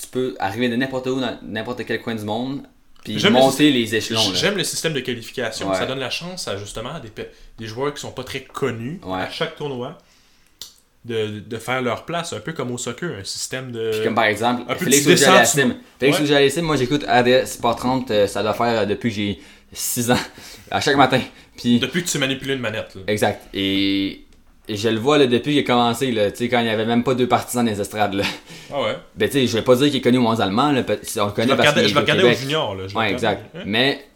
[0.00, 2.62] tu peux arriver de n'importe où, dans n'importe quel coin du monde,
[3.04, 4.32] puis le monter les échelons.
[4.34, 5.68] J'aime le système de qualification.
[5.70, 5.76] Ouais.
[5.76, 7.28] Ça donne la chance à justement des, pe-
[7.58, 9.20] des joueurs qui sont pas très connus Ouais.
[9.20, 9.98] à chaque tournoi
[11.04, 13.90] de, de faire leur place, un peu comme au soccer, un système de.
[13.92, 15.74] Puis comme par exemple, un Félix Auger-Aliassime.
[15.98, 16.24] Félix Ouais.
[16.24, 19.40] Auger-Aliassime, moi j'écoute ADS Sport 30, euh, ça doit faire euh, depuis que j'ai
[19.72, 20.16] 6 ans,
[20.70, 21.20] à chaque matin.
[21.56, 22.94] Puis, Depuis que tu manipules une manette.
[22.94, 23.02] Là.
[23.08, 23.42] exact.
[23.52, 24.24] Et,
[24.68, 27.02] et je le vois là, depuis qu'il a commencé, là, quand il n'y avait même
[27.04, 28.14] pas deux partisans les estrades.
[28.14, 28.24] Là.
[28.72, 28.96] Ah ouais?
[29.16, 31.30] Ben tu sais, je vais pas dire qu'il est connu mondialement, là, peut- on le
[31.30, 32.74] Je connaît le parce qu'il je le au regardais au junior.
[32.76, 32.86] Là.
[32.88, 33.42] Je Ouais, exact.
[33.56, 33.62] Hein?
[33.66, 34.06] Mais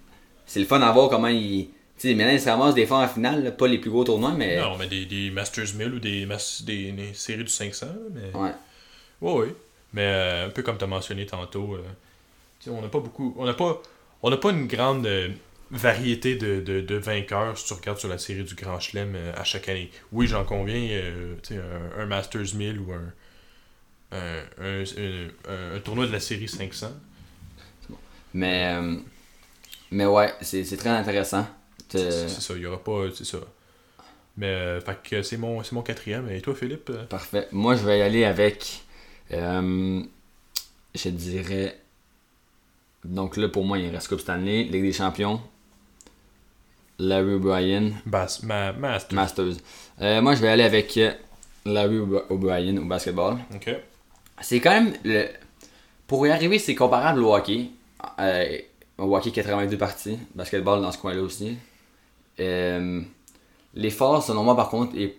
[0.47, 1.69] c'est le fun à voir comment il...
[1.99, 4.05] Tu sais, maintenant il se ramasse des fois en finale, là, pas les plus gros
[4.05, 4.61] tournois, mais...
[4.61, 7.87] Non, mais des, des Masters 1000 ou des, mas- des, des séries du 500.
[8.13, 8.39] Mais...
[8.39, 8.53] Ouais.
[9.23, 9.55] Ouais, ouais.
[9.95, 11.83] Mais euh, un peu comme tu as mentionné tantôt, euh,
[12.71, 13.35] on n'a pas beaucoup.
[13.39, 13.81] On n'a pas,
[14.23, 15.29] on n'a pas une grande euh,
[15.71, 19.45] variété de, de, de vainqueurs si tu regardes sur la série du Grand Chelem à
[19.45, 19.91] chaque année.
[20.13, 21.01] Oui, j'en conviens,
[21.51, 23.13] un, un Masters 1000 ou un,
[24.13, 24.85] un,
[25.79, 26.89] un, tournoi de la série 500.
[28.35, 28.97] Mais, euh,
[29.91, 31.47] mais ouais, c'est très intéressant.
[31.89, 33.07] C'est Te- c'est ça, il n'y aura pas.
[33.15, 33.39] C'est ça.
[34.39, 36.29] Mais, euh, fait que c'est mon, c'est mon quatrième.
[36.31, 37.49] Et toi, Philippe euh, Parfait.
[37.53, 38.83] Moi, je vais y aller avec.
[39.33, 40.03] euh,
[40.95, 41.79] je dirais.
[43.05, 45.41] Donc là, pour moi, il reste Coupe Stanley, Ligue des Champions,
[46.99, 47.93] Larry O'Brien,
[48.43, 48.73] ma.
[49.17, 49.57] Masters.
[50.01, 51.13] Euh, moi, je vais aller avec euh,
[51.65, 53.37] Larry O'B- O'Brien au basketball.
[53.55, 53.71] Ok.
[54.41, 54.95] C'est quand même.
[55.05, 55.29] Le...
[56.07, 57.71] Pour y arriver, c'est comparable au hockey.
[58.21, 58.59] Euh,
[58.99, 60.19] au hockey, 82 parties.
[60.35, 61.57] Basketball dans ce coin-là aussi.
[62.41, 63.01] Euh,
[63.75, 65.17] L'effort, selon moi, par contre, est...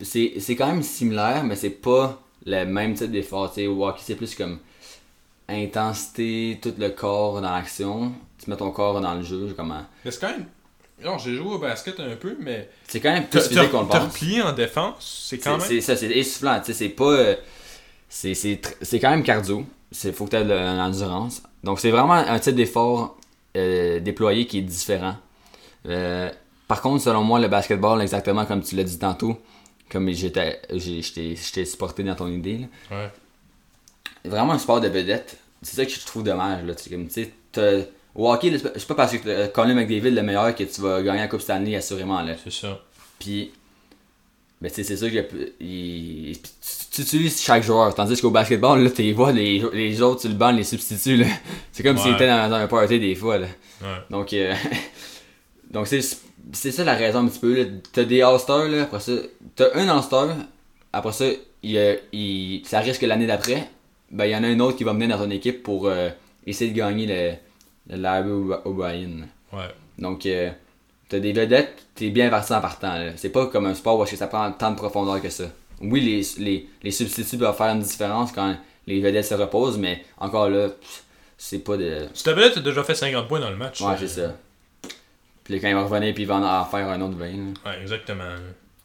[0.00, 3.48] c'est c'est quand même similaire, mais c'est pas le même type d'effort.
[3.52, 4.58] Tu sais, Au hockey, c'est plus comme
[5.48, 8.12] intensité, tout le corps dans l'action.
[8.42, 9.52] Tu mets ton corps dans le jeu.
[9.56, 9.82] Comment...
[10.04, 10.46] Mais c'est quand même.
[11.02, 12.68] Non, j'ai joué au basket un peu, mais.
[12.88, 14.02] C'est quand même plus physique qu'on le pense.
[14.02, 15.80] replier en défense, c'est quand C'est- même.
[15.80, 16.58] C'est ça, c'est essoufflant.
[16.60, 17.04] Tu sais, c'est pas.
[17.12, 17.36] euh,
[18.08, 19.64] c'est- C'est tr- c'est quand même cardio.
[20.04, 21.42] Il faut que tu aies de l'endurance.
[21.64, 23.16] Donc, c'est vraiment un type d'effort
[23.56, 25.16] euh, déployé qui est différent.
[25.88, 26.30] Euh,
[26.66, 29.38] par contre, selon moi, le basketball, exactement comme tu l'as dit tantôt,
[29.90, 32.58] comme j'étais t'ai supporté dans ton idée,
[32.90, 33.10] là, Ouais.
[34.30, 35.38] vraiment un sport de vedette.
[35.62, 36.64] C'est ça que je trouve dommage.
[36.64, 36.74] Là.
[36.74, 37.80] Tu sais, comme, tu sais, t'as-
[38.14, 41.02] au hockey, là, c'est pas- parce que t'as Colin McDavid le meilleur que tu vas
[41.02, 42.20] gagner la Coupe Stanley, assurément.
[42.22, 42.34] Là.
[42.42, 42.80] C'est ça.
[43.18, 43.50] Puis,
[44.60, 45.26] ben, tu sais, c'est sûr que
[45.60, 46.50] il- tu,
[46.92, 47.94] tu utilises chaque joueur.
[47.94, 51.24] Tandis qu'au basketball, là, tu vois les, les autres sur le banc, les substituts.
[51.72, 52.14] C'est comme s'ils Ouais.
[52.16, 53.38] étaient dans, dans un party des fois.
[53.38, 53.46] Là.
[53.80, 53.88] Ouais.
[54.10, 54.54] Donc, euh,
[55.70, 56.00] donc c'est,
[56.52, 57.66] c'est ça la raison un petit peu.
[57.92, 59.12] T'as des All-Stars, là, après ça.
[59.56, 60.28] T'as un All-Star,
[60.92, 61.26] après ça,
[61.62, 63.68] il, il- ça risque que l'année d'après,
[64.10, 66.08] ben, il y en a un autre qui va venir dans ton équipe pour euh,
[66.46, 69.10] essayer de gagner le, le Larry O'B- O'Brien.
[69.52, 69.68] Ouais.
[69.98, 70.50] Donc, euh,
[71.08, 72.94] t'as des vedettes, t'es bien parti en partant.
[73.16, 75.44] C'est pas comme un sport où que ça prend tant de profondeur que ça.
[75.80, 80.02] Oui, les, les, les substituts peuvent faire une différence quand les vedettes se reposent, mais
[80.18, 80.68] encore là,
[81.36, 82.06] c'est pas de.
[82.14, 83.80] Tu t'avais t'as déjà fait 50 points dans le match.
[83.80, 84.34] Ouais, c'est ça.
[85.48, 87.26] Puis quand il va revenir, puis il va en faire un autre 20.
[87.26, 87.32] là.
[87.64, 88.34] Ouais, exactement.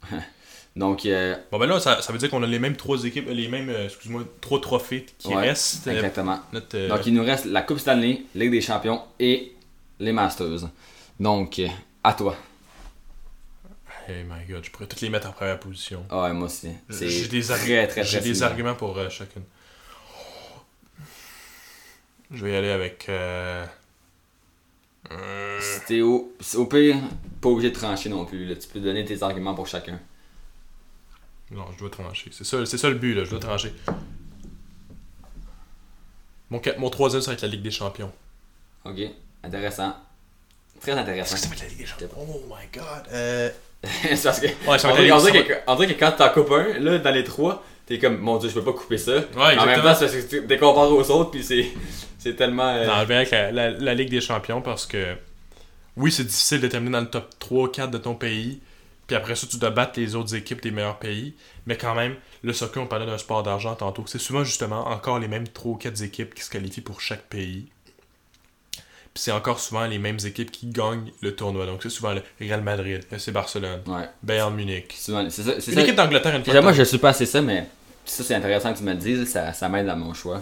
[0.78, 3.28] Donc, euh, Bon, ben là, ça, ça veut dire qu'on a les mêmes trois équipes,
[3.30, 5.88] les mêmes, euh, excuse-moi, trois trophées qui Ouais, restent.
[5.88, 6.40] Euh, exactement.
[6.54, 9.54] Notre, euh, Donc, il nous reste la Coupe Stanley, Ligue des Champions et
[10.00, 10.70] les Masters.
[11.20, 11.62] Donc,
[12.04, 12.36] à toi.
[14.08, 16.06] Hey my god, je pourrais toutes les mettre en première position.
[16.10, 16.70] Ah ouais, moi aussi.
[16.90, 19.44] C'est J'ai des, très, très, très j'ai des arguments pour chacune.
[22.32, 23.10] Je vais y aller avec.
[25.12, 25.60] Euh...
[25.62, 26.96] C'était au, au pire,
[27.42, 28.46] pas obligé de trancher non plus.
[28.46, 28.56] là.
[28.56, 30.00] Tu peux donner tes arguments pour chacun.
[31.52, 32.30] Non, je dois trancher.
[32.32, 33.24] C'est ça, ça le but, là.
[33.26, 33.74] Je dois trancher.
[36.50, 38.12] Mon, mon troisième, ça va être la Ligue des Champions.
[38.86, 39.00] Ok,
[39.44, 39.96] intéressant.
[40.80, 41.36] Très intéressant.
[41.48, 42.10] va être la Ligue des Champions?
[42.18, 43.04] Oh my god.
[43.12, 43.50] Euh...
[44.04, 44.48] c'est parce que.
[44.70, 46.80] Ouais, ça on, dirait, on dirait ça que, on dirait que quand t'en coupes un,
[46.80, 49.12] là, dans les trois, t'es comme, mon dieu, je peux pas couper ça.
[49.12, 49.84] Ouais, en même exactement.
[49.84, 51.68] temps, c'est parce que tu- t'es comparé aux autres, puis c'est,
[52.24, 52.70] c'est tellement.
[52.70, 55.16] euh, Non, je vais avec la, la- la Ligue des Champions parce que
[55.98, 58.60] oui, c'est difficile de terminer dans le top 3-4 de ton pays.
[59.08, 61.34] Puis après ça, tu dois battre les autres équipes des meilleurs pays.
[61.68, 64.06] Mais quand même, le soccer, on parlait d'un sport d'argent tantôt.
[64.08, 67.24] C'est souvent justement encore les mêmes 3 ou 4 équipes qui se qualifient pour chaque
[67.24, 67.68] pays.
[69.14, 71.66] Puis c'est encore souvent les mêmes équipes qui gagnent le tournoi.
[71.68, 74.96] Donc c'est souvent le Real Madrid, FC Barcelone, Ouais, Bayern Munich.
[74.98, 75.12] c'est
[75.76, 76.52] l'équipe d'Angleterre une fois.
[76.54, 77.68] Déjà, de moi, je suis pas assez ça, mais
[78.06, 80.42] ça, c'est intéressant que tu me le dises, ça, ça m'aide dans mon choix.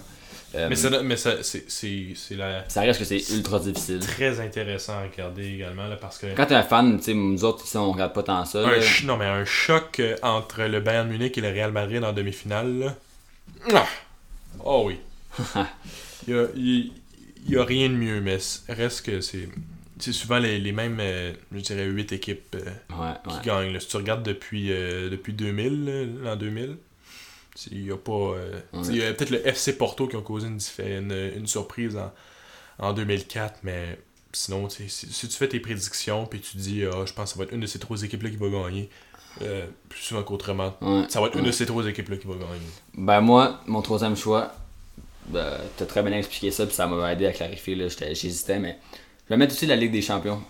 [0.53, 2.67] Euh, Mais, ça, mais ça, c'est, c'est, c'est la...
[2.67, 3.99] ça reste que c'est ultra difficile.
[3.99, 6.27] très intéressant à regarder également là, parce que.
[6.35, 8.59] Quand t'es un fan, tu sais, nous autres, ici, on regarde pas tant ça.
[8.59, 8.81] Un là.
[8.81, 12.11] ch- non, mais un choc euh, entre le Bayern Munich et le Real Madrid en
[12.11, 12.79] demi-finale.
[12.79, 12.95] là.
[13.73, 13.85] Ah!
[14.65, 14.97] Oh oui.
[16.27, 16.91] Il y a, il-
[17.47, 18.37] il y a rien de mieux, mais
[18.69, 19.47] reste que c'est.
[19.99, 23.41] C'est souvent les, les mêmes, euh, je dirais, 8 équipes Ouais, qui ouais.
[23.45, 23.73] gagnent.
[23.73, 23.79] là.
[23.79, 26.75] Si tu regardes depuis, euh, depuis 2000, là, l'an 2000, c'est-
[27.71, 28.11] il y a pas.
[28.11, 28.81] euh, Ouais.
[28.89, 31.97] Il y a peut-être le FC Porto qui a causé une, diffé- une, une surprise
[31.97, 32.11] en,
[32.79, 33.99] en 2004, mais
[34.33, 37.39] sinon, si, si tu fais tes prédictions puis tu dis, ah, je pense que ça
[37.39, 38.89] va être une de ces trois équipes-là qui va gagner,
[39.41, 41.03] euh, plus souvent qu'autrement, Ouais.
[41.09, 41.47] ça va être une Ouais.
[41.47, 42.67] de ces trois équipes-là qui va gagner.
[42.95, 44.53] Ben moi, mon troisième choix,
[45.27, 47.75] ben, t'as très bien expliqué ça, puis ça m'a aidé à clarifier,
[48.13, 48.77] j'hésitais, mais
[49.25, 50.41] je vais mettre aussi la Ligue des Champions.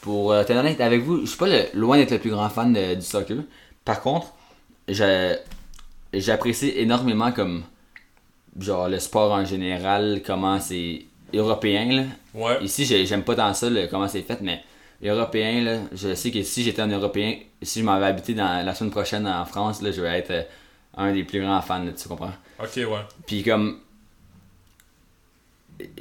[0.00, 2.48] Pour euh, être honnête avec vous, je suis pas le- loin d'être le plus grand
[2.48, 3.36] fan de- du soccer.
[3.84, 4.28] Par contre,
[4.88, 5.36] je-
[6.12, 7.64] j'apprécie énormément comme
[8.58, 11.02] genre le sport en général, comment c'est
[11.34, 12.02] européen là.
[12.34, 12.64] Ouais.
[12.64, 14.62] Ici, j'ai- j'aime pas tant ça, là, comment c'est fait, mais
[15.02, 18.64] européen, là, je sais que si j'étais un européen, si je m'en vais habiter dans,
[18.64, 20.42] la semaine prochaine en France, là, je vais être euh,
[20.96, 22.32] un des plus grands fans, là, tu comprends?
[22.58, 22.86] Ok, ouais.
[23.26, 23.78] Puis comme.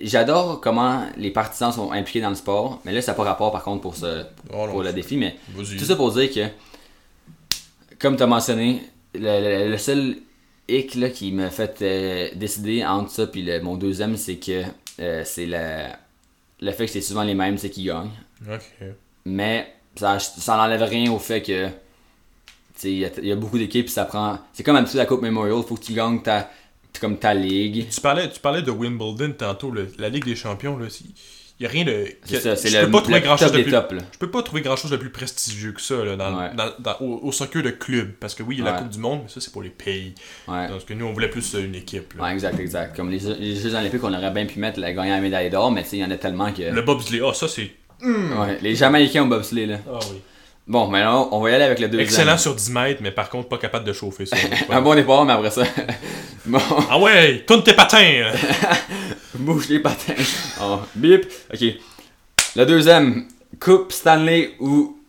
[0.01, 3.51] j'adore comment les partisans sont impliqués dans le sport, mais là, ça n'a pas rapport
[3.51, 6.47] par contre pour, ce, Oh non, pour le défi, mais tout ça pour dire que,
[7.99, 8.81] comme tu as mentionné,
[9.19, 10.17] le, le- le seul
[10.69, 14.63] hic là, qui m'a fait euh, décider entre ça et mon deuxième, c'est que
[14.99, 15.87] euh, c'est le,
[16.61, 18.09] le fait que c'est souvent les mêmes c'est qui gagnent.
[19.25, 21.67] Mais ça, ça n'enlève rien au fait que
[22.83, 24.39] il y, a- il y a beaucoup d'équipes, puis ça prend.
[24.53, 26.49] C'est comme habitude la Coupe Memorial, faut que tu gagnes ta,
[27.01, 27.87] comme ta ligue.
[27.89, 30.87] Tu parlais, tu parlais de Wimbledon tantôt, le- la Ligue des Champions, là.
[31.59, 32.05] Il y a rien de.
[32.23, 33.71] C'est ça, c'est je le, peux pas trouver grand chose de plus.
[33.71, 36.49] Je peux pas trouver grand chose de plus prestigieux que ça là, dans, Ouais.
[36.55, 38.11] dans- dans- au, au soccer de club.
[38.19, 38.77] Parce que oui, il y a la.
[38.77, 40.13] Coupe du Monde, mais ça c'est pour les pays.
[40.47, 40.67] Ouais.
[40.67, 42.13] Parce que nous on voulait plus euh, une équipe.
[42.13, 42.25] là.
[42.25, 42.95] Ouais, exact, exact.
[42.95, 45.49] Comme les, Jeux- les Jeux Olympiques, on aurait bien pu mettre la gagnant la médaille
[45.49, 46.61] d'or, mais il y en a tellement que.
[46.61, 47.71] Le bobsleigh, ah ça c'est.
[48.03, 49.79] Ouais, les Jamaïcains au bobsleigh, là.
[49.91, 50.17] Ah oui.
[50.67, 52.05] Bon, là, on va y aller avec le deuxième.
[52.05, 54.35] Excellent sur 10 mètres, mais par contre pas capable de chauffer ça.
[54.69, 55.63] Un bon départ, mais après ça.
[56.45, 58.33] bon, ah ouais, tourne tes patins!
[59.35, 60.13] bouge les patins.
[60.61, 61.25] Oh, bip.
[61.53, 61.63] Ok.
[62.57, 63.27] Le deuxième,
[63.61, 64.99] Coupe Stanley ou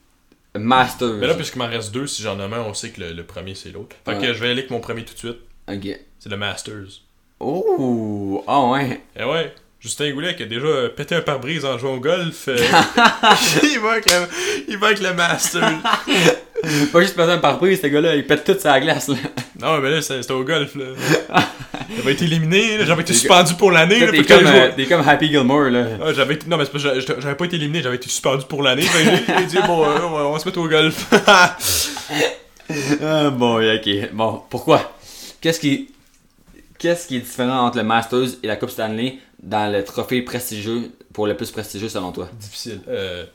[0.55, 1.15] Masters?
[1.15, 3.25] Mais là, puisqu'il m'en reste deux, si j'en ai un, on sait que le, le
[3.25, 3.97] premier c'est l'autre.
[4.05, 5.39] Fait que je vais aller avec mon premier tout de suite.
[5.69, 5.99] Ok.
[6.21, 7.03] C'est le Masters.
[7.41, 9.01] Oh, ah ouais.
[9.17, 12.49] Eh ouais, Justin Goulet qui a déjà euh, pété un pare-brise en jouant au golf.
[12.49, 12.57] euh,
[13.63, 14.27] il, va avec le,
[14.69, 15.63] il va avec le Masters.
[16.93, 19.15] Pas juste passer un pare-brise, ce gars-là, il pète toute sa glace, là.
[19.61, 20.75] Non, mais là, c'est- c'était au golf.
[20.75, 20.87] là.
[21.97, 23.99] J'avais été éliminé, là, j'avais été suspendu pour l'année.
[24.11, 25.85] T'es comme, euh, t'es comme Happy Gilmore, là.
[26.05, 26.47] Ah, j'avais été...
[26.47, 28.83] Non, mais j'avais- pas été éliminé, j'avais été suspendu pour l'année.
[28.83, 31.07] Que j'ai- j'ai dit, bon, euh, on va- on va se mettre au golf.
[33.03, 33.89] Ah, bon, ok.
[34.13, 34.93] Bon, pourquoi?
[35.41, 35.91] Qu'est-ce qui.
[36.79, 39.19] Qu'est-ce qui est différent entre le Masters et la Coupe Stanley?
[39.43, 42.29] Dans le trophée prestigieux, pour le plus prestigieux selon toi?
[42.35, 42.83] Difficile.
[42.89, 43.27] Euh...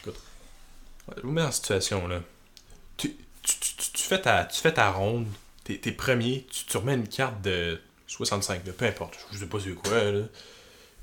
[0.00, 0.16] Écoute.
[1.16, 2.20] Je vous mets en situation, là.
[2.96, 5.26] Tu, tu, tu, tu- fais, ta, tu fais ta ronde,
[5.64, 9.46] t'es, t'es premier, tu, tu remets une carte de 65, là, peu importe, je sais
[9.46, 10.24] pas c'est quoi, là.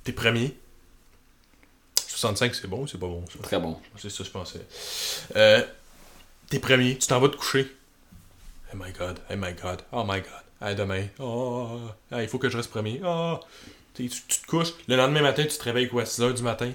[0.04, 0.56] T'es premier.
[2.08, 3.39] 65, c'est bon ou c'est pas bon, ça?
[3.41, 3.80] Très bon.
[3.97, 4.65] C'est ça que je pensais.
[5.36, 5.65] Euh,
[6.49, 7.73] t'es premier, tu t'en vas te coucher.
[8.73, 10.43] Oh my god, oh my god, oh my god.
[10.62, 11.06] Ah, demain.
[11.19, 11.80] Oh,
[12.12, 13.00] ah, il faut que je reste premier.
[13.04, 13.39] Ah.
[13.93, 14.74] Tu, tu- te couches?
[14.88, 16.72] Le lendemain matin, tu te réveilles quoi, 6h du matin?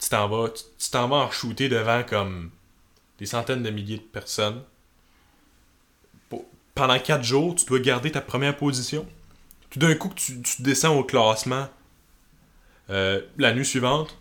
[0.00, 0.50] Tu t'en vas.
[0.50, 2.50] Tu t'en vas en shooter devant comme
[3.18, 4.62] des centaines de milliers de personnes.
[6.28, 6.44] Pour-
[6.74, 9.06] pendant 4 jours, tu dois garder ta première position.
[9.70, 11.68] Tout d'un coup, tu, tu descends au classement
[12.90, 14.16] euh, la nuit suivante.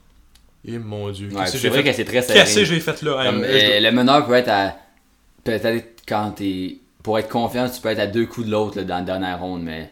[0.66, 1.90] Et mon dieu, Ouais, c'est j'ai vrai fait?
[1.92, 2.66] que c'est très Qu'est-ce que serré.
[2.66, 3.26] j'ai fait là?
[3.26, 4.76] Comme, Hey, euh, le meneur peut être à.
[5.44, 6.78] Peut-être quand t'es.
[7.04, 9.64] Pour être confiant, tu peux être à deux coups de l'autre dans la dernière ronde,
[9.64, 9.92] mais.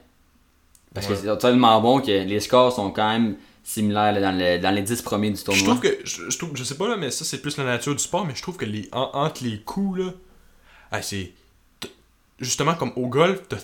[0.93, 1.15] Parce Ouais.
[1.15, 4.71] que c'est tellement bon que les scores sont quand même similaires là, dans, le- dans
[4.71, 5.63] les 10 premiers du Je tournoi.
[5.65, 7.93] trouve que, je, je trouve, je sais pas là, mais ça c'est plus la nature
[7.93, 10.12] du sport, mais je trouve que les, en- entre les coups là,
[10.91, 11.32] ah, c'est
[12.39, 13.58] justement comme au golf, t'as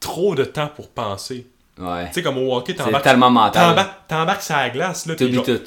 [0.00, 1.46] trop de temps pour penser.
[1.78, 2.08] Ouais.
[2.08, 3.68] Tu sais comme au hockey, t'embarques, tellement mental.
[3.68, 5.60] t'embarques, t'embarques sur la glace là, T'oublies tout.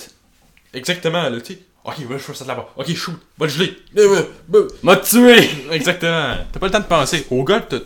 [0.73, 1.59] exactement là, tu sais.
[1.83, 2.69] Ok, ouais, je fais ça là-bas.
[2.77, 3.75] Ok, shoot, va le geler.
[4.83, 5.49] M'a tué!
[5.71, 6.35] Exactement.
[6.51, 7.25] T'as pas le temps de penser.
[7.31, 7.79] Au golf, t'as,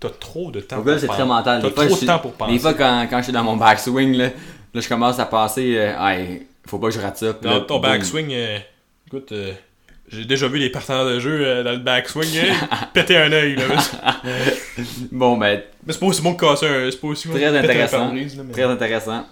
[0.00, 0.78] t'as trop de temps.
[0.78, 1.60] Au pour c'est très mental.
[1.62, 2.52] T'as trop de temps pour penser.
[2.52, 4.26] Des fois, quand, quand je suis dans mon backswing, là,
[4.72, 7.32] là je commence à penser, euh, Hey, faut pas que je rate ça.
[7.34, 8.58] Dans là, ton backswing, euh,
[9.06, 9.52] écoute, euh,
[10.08, 12.52] j'ai déjà vu les partenaires de jeu euh, dans le backswing euh,
[12.94, 13.56] péter un œil.
[15.10, 16.90] Bon, ben, mais c'est pas aussi bon que casser un.
[16.90, 17.98] C'est pas aussi bon Très intéressant.
[17.98, 19.26] pare-brise, là, mais- très intéressant.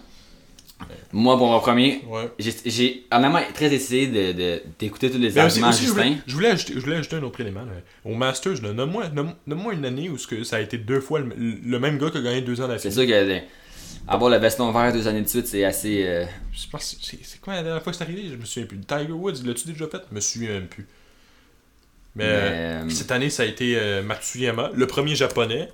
[1.13, 2.31] Moi, pour mon premier, Ouais.
[2.39, 5.93] j'ai- honnêtement très essayé de- de- d'écouter tous les aussi, arguments de je, Justin.
[5.95, 7.63] voulais, je, voulais ajouter, je voulais ajouter un autre élément.
[7.63, 7.73] là.
[8.05, 11.21] Au Masters, nomme-moi nomme, nomme-moi une année où ce que ça a été deux fois
[11.21, 12.93] le, le même gars qui a gagné deux ans C'est d'affilée.
[12.95, 13.39] sûr que euh,
[14.09, 16.05] avoir le veston vert deux années de suite, c'est assez.
[16.07, 18.25] euh, Je pense que C'est c'est quoi la dernière fois que c'est arrivé?
[18.31, 18.79] Je me souviens plus.
[18.81, 20.03] Tiger Woods, l'as-tu déjà fait?
[20.11, 20.87] Je me souviens plus.
[22.17, 25.69] Mais, Mais, euh, euh, cette année, ça a été euh, Matsuyama, le premier japonais.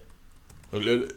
[0.73, 1.09] Donc, le-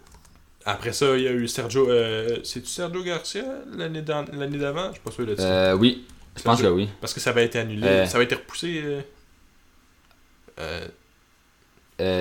[0.71, 1.89] après ça, il y a eu Sergio.
[1.89, 3.43] Euh, C'est-tu Sergio Garcia
[3.75, 4.88] l'année d'avant?
[4.89, 5.43] Je suis pas sûr de ça.
[5.43, 6.05] euh, oui,
[6.38, 6.89] je pense que oui.
[7.01, 7.86] Parce que ça avait été annulé.
[7.88, 8.05] Euh.
[8.05, 8.84] Ça avait été repoussé.
[10.60, 10.86] Euh...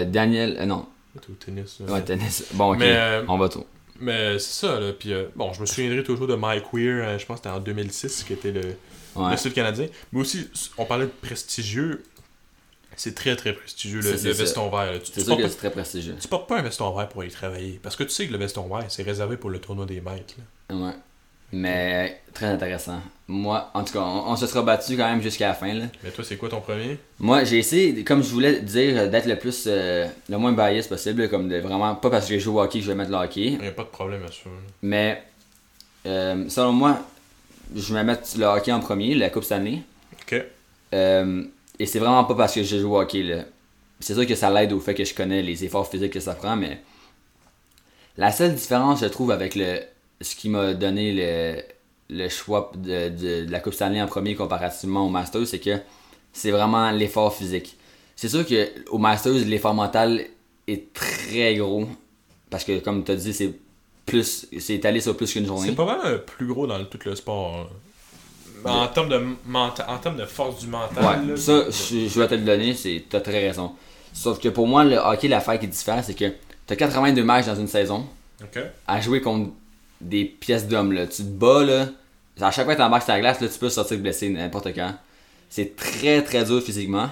[0.04, 0.64] Daniel.
[0.66, 1.80] non, au tennis.
[1.80, 2.44] ouais, tennis.
[2.52, 2.78] Bon, ok.
[2.78, 3.64] Mais, On va tout.
[4.00, 4.92] Mais c'est ça, là.
[4.92, 8.24] Puis, bon, je me souviendrai toujours de Mike Weir, je pense que c'était en 2006,
[8.24, 8.62] qui était le,
[9.16, 9.32] Ouais.
[9.32, 9.87] le sud canadien.
[10.12, 12.04] Mais aussi, on parlait de prestigieux.
[12.98, 14.92] C'est très, très prestigieux, le, le veston vert.
[14.92, 14.98] là.
[14.98, 16.16] Tu, C'est tu sûr portes que pas, c'est très prestigieux.
[16.20, 17.80] tu portes pas un veston vert pour aller travailler.
[17.82, 20.34] Parce que tu sais que le veston vert, c'est réservé pour le tournoi des maîtres.
[20.70, 20.76] là.
[20.76, 20.92] Ouais.
[21.50, 23.00] Mais très intéressant.
[23.26, 25.72] Moi, en tout cas, on, on se sera battu quand même jusqu'à la fin.
[25.72, 25.87] Là.
[26.04, 26.98] Mais toi, c'est quoi ton premier?
[27.18, 31.26] Moi, j'ai essayé, comme je voulais dire, d'être le plus, euh, le moins bias possible,
[31.30, 33.16] comme de vraiment, pas parce que je joue au hockey que je vais mettre le
[33.16, 34.50] hockey, Il n'y a pas de problème à ça.
[34.82, 35.22] mais
[36.06, 37.00] euh, selon moi,
[37.74, 39.78] je vais mettre le hockey en premier, la Coupe Stanley.
[40.20, 40.42] Ok.
[40.94, 41.44] Euh,
[41.78, 43.44] et c'est vraiment pas parce que je joue au hockey.
[44.00, 46.34] C'est sûr que ça l'aide au fait que je connais les efforts physiques que ça
[46.34, 46.80] prend, mais
[48.16, 49.80] la seule différence, je trouve, avec le,
[50.20, 51.62] ce qui m'a donné le,
[52.10, 55.78] le choix de, de- la Coupe Stanley en premier comparativement au Masters, c'est que
[56.32, 57.76] c'est vraiment l'effort physique.
[58.16, 60.24] C'est sûr que au Masters, l'effort mental
[60.66, 61.86] est très gros.
[62.50, 63.52] Parce que, comme tu as dit, c'est
[64.06, 65.68] plus c'est étalé sur plus qu'une journée.
[65.68, 67.54] C'est pas mal euh, plus gros dans tout le sport.
[67.56, 67.66] hein.
[68.64, 71.05] En termes de, menta- en termes de force du mental.
[71.05, 73.73] Ouais, là, ça, je, je vais te le donner, c'est, t'as très raison.
[74.12, 76.33] Sauf que pour moi, le hockey, l'affaire qui diffère, c'est que
[76.66, 78.07] t'as 82 matchs dans une saison
[78.87, 79.51] à jouer contre
[80.01, 80.92] des pièces d'hommes.
[80.92, 81.07] Là.
[81.07, 81.87] Tu te bats, là.
[82.40, 84.94] À chaque fois que t'embarques sur la glace, là, tu peux sortir blessé n'importe quand.
[85.51, 87.09] C'est très très dur physiquement.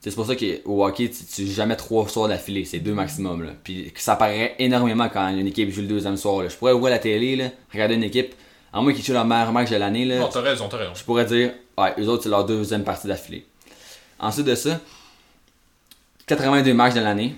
[0.00, 3.42] C'est pour ça qu'au hockey, tu, tu joues jamais trois soirs d'affilée, c'est deux maximum.
[3.42, 3.52] Là.
[3.62, 6.42] Puis ça paraît énormément quand une équipe joue le deuxième soir.
[6.42, 6.48] Là.
[6.48, 8.34] Je pourrais voir la télé, là, regarder une équipe,
[8.74, 10.04] à moins qu'ils jouent leur meilleur match de l'année.
[10.04, 10.92] Là, Non, t'as raison, t'as raison.
[10.94, 13.46] je pourrais dire, ouais, eux autres, c'est leur deuxième partie d'affilée.
[14.18, 14.80] Ensuite de ça,
[16.26, 17.36] 82 matchs de l'année.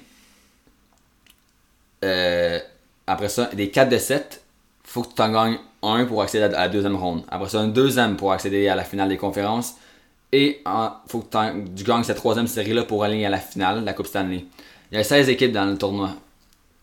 [2.04, 2.58] Euh,
[3.06, 4.42] après ça, des 4 de 7,
[4.84, 7.22] faut que tu en gagnes un pour accéder à la deuxième ronde.
[7.28, 9.74] Après ça, un deuxième pour accéder à la finale des conférences.
[10.32, 13.84] Et il faut que t'en- tu gagnes cette troisième série-là pour aller à la finale,
[13.84, 14.44] la Coupe Stanley.
[14.90, 16.10] Il y a 16 équipes dans le tournoi,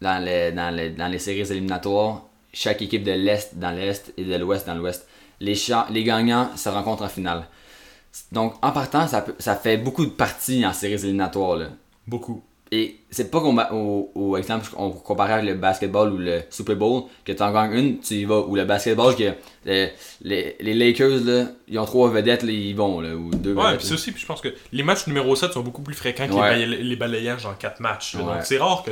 [0.01, 2.21] dans les, dans les, dans les séries éliminatoires.
[2.53, 5.07] Chaque équipe de l'Est dans l'Est et de l'Ouest dans l'Ouest.
[5.39, 5.55] Les,
[5.89, 7.47] les gagnants se rencontrent en finale.
[8.31, 11.55] Donc, en partant, ça, peut- ça fait beaucoup de parties en séries éliminatoires.
[11.55, 11.67] Là.
[12.07, 12.43] Beaucoup.
[12.71, 16.75] Et c'est pas qu'on au, au exemple on comparait avec le basketball ou le Super
[16.75, 19.31] Bowl que tu en gagnes une, tu y vas ou le basketball que
[19.65, 23.77] les, les Lakers là, ils ont trois vedettes, là, ils vont là, ou deux Ouais,
[23.77, 26.33] puis aussi, puis je pense que les matchs numéro 7 sont beaucoup plus fréquents que
[26.33, 26.55] Ouais.
[26.55, 28.15] les, balay- les balayages en 4 matchs.
[28.15, 28.23] Ouais.
[28.23, 28.91] Donc c'est rare que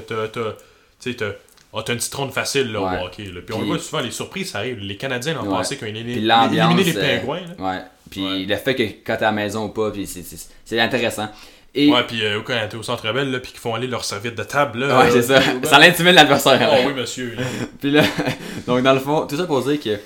[1.00, 1.24] Tu.
[1.74, 3.02] Ah, t'as une petite ronde facile là, Ouais.
[3.02, 3.26] au hockey.
[3.26, 3.42] Là.
[3.46, 4.80] Puis, on Puis- voit souvent, les surprises, ça arrive.
[4.80, 5.58] Les Canadiens l'an Ouais.
[5.58, 7.42] passé qui ont éliminé, éliminé les euh, Pingouins.
[7.58, 7.72] là.
[7.72, 7.82] ouais.
[8.10, 8.40] Puis Ouais.
[8.46, 11.30] le fait que quand t'es à la maison ou pas, puis c'est, c'est, c'est intéressant.
[11.74, 14.04] Et Ouais, puis euh, quand t'es au centre belle, là, puis qu'ils font aller leur
[14.04, 14.80] serviette de table.
[14.80, 15.36] Là, ouais, c'est ça.
[15.38, 16.70] euh, Ça l'intimide l'adversaire.
[16.74, 17.34] Oh oui, monsieur.
[17.36, 17.44] là.
[17.80, 18.04] Puis là,
[18.68, 19.98] donc dans le fond, tout ça pour dire que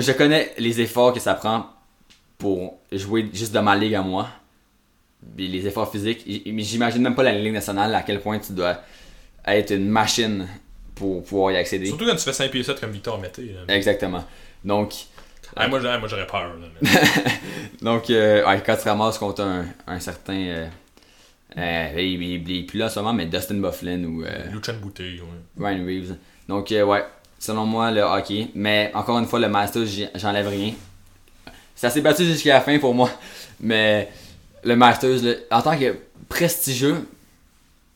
[0.00, 1.66] je connais les efforts que ça prend
[2.38, 4.26] pour jouer juste dans ma ligue à moi.
[5.36, 6.22] Puis les efforts physiques.
[6.26, 8.76] J'imagine même pas la ligue nationale à quel point tu dois
[9.46, 10.48] être une machine
[10.94, 11.86] pour pouvoir y accéder.
[11.86, 13.54] Surtout quand tu fais 5 pieds 7 comme Victor Mété.
[13.68, 14.24] Exactement.
[14.64, 14.94] Donc,
[15.56, 16.54] Ah, moi, j'aurais moi, j'aurais peur.
[16.82, 16.90] là,
[17.82, 20.34] donc euh, ouais, quand tu ramasses contre un, un certain.
[20.34, 20.66] Euh,
[21.56, 24.50] euh, il, il- il est plus là en ce moment, mais Dustin Bufflin ou euh,
[24.52, 25.16] Luchan Boutet.
[25.58, 25.68] Ouais.
[25.70, 26.16] Ryan Reeves.
[26.48, 27.04] Donc, euh, ouais,
[27.38, 28.48] selon moi, le hockey.
[28.54, 30.72] Mais encore une fois, le Masters, j'enlève rien.
[31.76, 33.10] Ça s'est battu jusqu'à la fin pour moi.
[33.60, 34.08] Mais
[34.64, 35.96] le Masters, en tant que
[36.28, 37.06] prestigieux,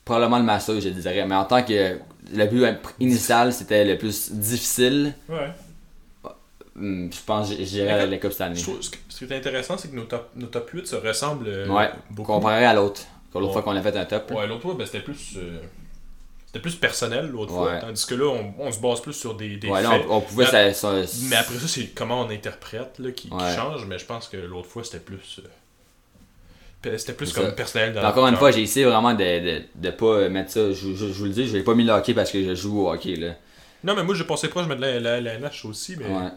[0.04, 1.24] probablement le Masters, je dirais.
[1.26, 1.98] Mais en tant que
[2.32, 2.64] le but
[3.00, 5.50] initial, c'était le plus difficile, Ouais.
[6.76, 8.56] hum, je pense que je dirais la Coupe Stanley.
[8.56, 11.48] Je trouve- ce, qui est intéressant, c'est que nos top, nos top 8 se ressemblent
[11.48, 12.32] euh, Ouais, beaucoup.
[12.32, 13.02] comparé à l'autre.
[13.34, 14.30] L'autre fois qu'on a fait un top.
[14.30, 14.36] là.
[14.36, 15.34] Ouais, l'autre fois, ben, c'était plus.
[15.36, 15.58] euh,
[16.46, 17.76] C'était plus personnel l'autre fois.
[17.76, 20.06] Tandis que là, on, on se base plus sur des, des Ouais, là, faits.
[20.08, 20.44] on, on pouvait.
[20.50, 23.84] Mais- ça- ça- Mais après ça, c'est comment on interprète là, qui, change.
[23.86, 25.40] Mais je pense que l'autre fois, c'était plus.
[25.44, 25.48] euh,
[26.82, 27.52] C'était plus comme ça.
[27.52, 27.92] personnel.
[27.94, 29.18] Dans Encore une fois, j'ai essayé vraiment de,
[29.58, 30.70] de, de pas mettre ça.
[30.72, 32.54] Je, je, je vous le dis, je n'ai pas mis le hockey parce que je
[32.54, 33.16] joue au hockey.
[33.16, 33.34] Là.
[33.84, 35.96] Non, mais moi, j'ai passé proche de mettre la, la, la NH aussi.
[35.96, 36.28] Mais Ouais.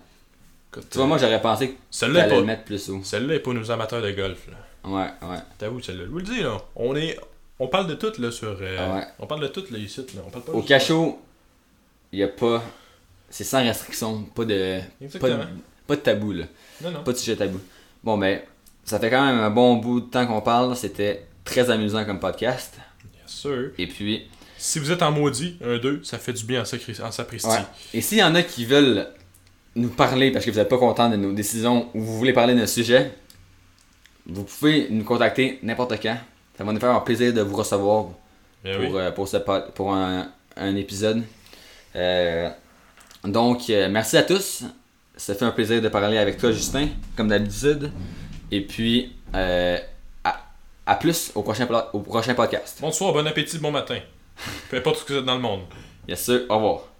[0.72, 3.02] écoute, Tu vois, moi j'aurais pensé que celle-là est t'allais le mettre plus haut.
[3.04, 4.48] Celle-là est pour nos amateurs de golf.
[4.48, 4.90] Là.
[4.90, 5.38] Ouais, ouais.
[5.60, 6.06] T'avoue, celle-là.
[6.06, 6.58] Je vous le dis, là.
[6.76, 7.20] On est.
[7.60, 8.58] On parle de tout, là, sur.
[8.60, 9.04] euh, Ah ouais.
[9.20, 10.04] On parle de tout, là, ici.
[10.16, 10.22] Là.
[10.26, 11.20] On parle pas Au cachot,
[12.12, 12.64] il n'y a pas.
[13.30, 14.80] C'est sans restriction, pas de.
[15.20, 15.36] Pas de,
[15.86, 16.46] pas de tabou, là.
[16.84, 17.04] Non, non.
[17.04, 17.60] Pas de sujet tabou.
[18.04, 18.42] Bon, ben,
[18.86, 20.76] ça fait quand même un bon bout de temps qu'on parle.
[20.76, 22.76] C'était très amusant comme podcast.
[23.14, 23.72] Bien sûr.
[23.78, 27.02] Et puis, Si vous êtes en maudit, un 2, ça fait du bien en, sacri-
[27.02, 27.48] en sapristi.
[27.50, 27.56] ouais.
[27.94, 29.08] Et s'il y en a qui veulent
[29.76, 32.54] nous parler parce que vous n'êtes pas content de nos décisions ou vous voulez parler
[32.56, 33.12] d'un sujet,
[34.28, 36.18] vous pouvez nous contacter n'importe quand.
[36.58, 38.08] Ça va nous faire un plaisir de vous recevoir
[38.64, 39.00] Ben pour, oui.
[39.02, 41.24] euh, pour, ce pod- pour un, un épisode.
[41.96, 42.50] Euh,
[43.24, 44.64] donc, euh, merci à tous.
[45.16, 47.92] Ça fait un plaisir de parler avec toi, Justin, comme d'habitude.
[48.52, 49.78] Et puis, euh,
[50.24, 50.46] à,
[50.86, 52.78] à plus au prochain, au prochain podcast.
[52.82, 54.00] Bonsoir, bon appétit, bon matin.
[54.70, 55.62] Peu importe ce que vous êtes dans le monde.
[56.08, 56.42] Yes, sir.
[56.50, 56.91] Au revoir.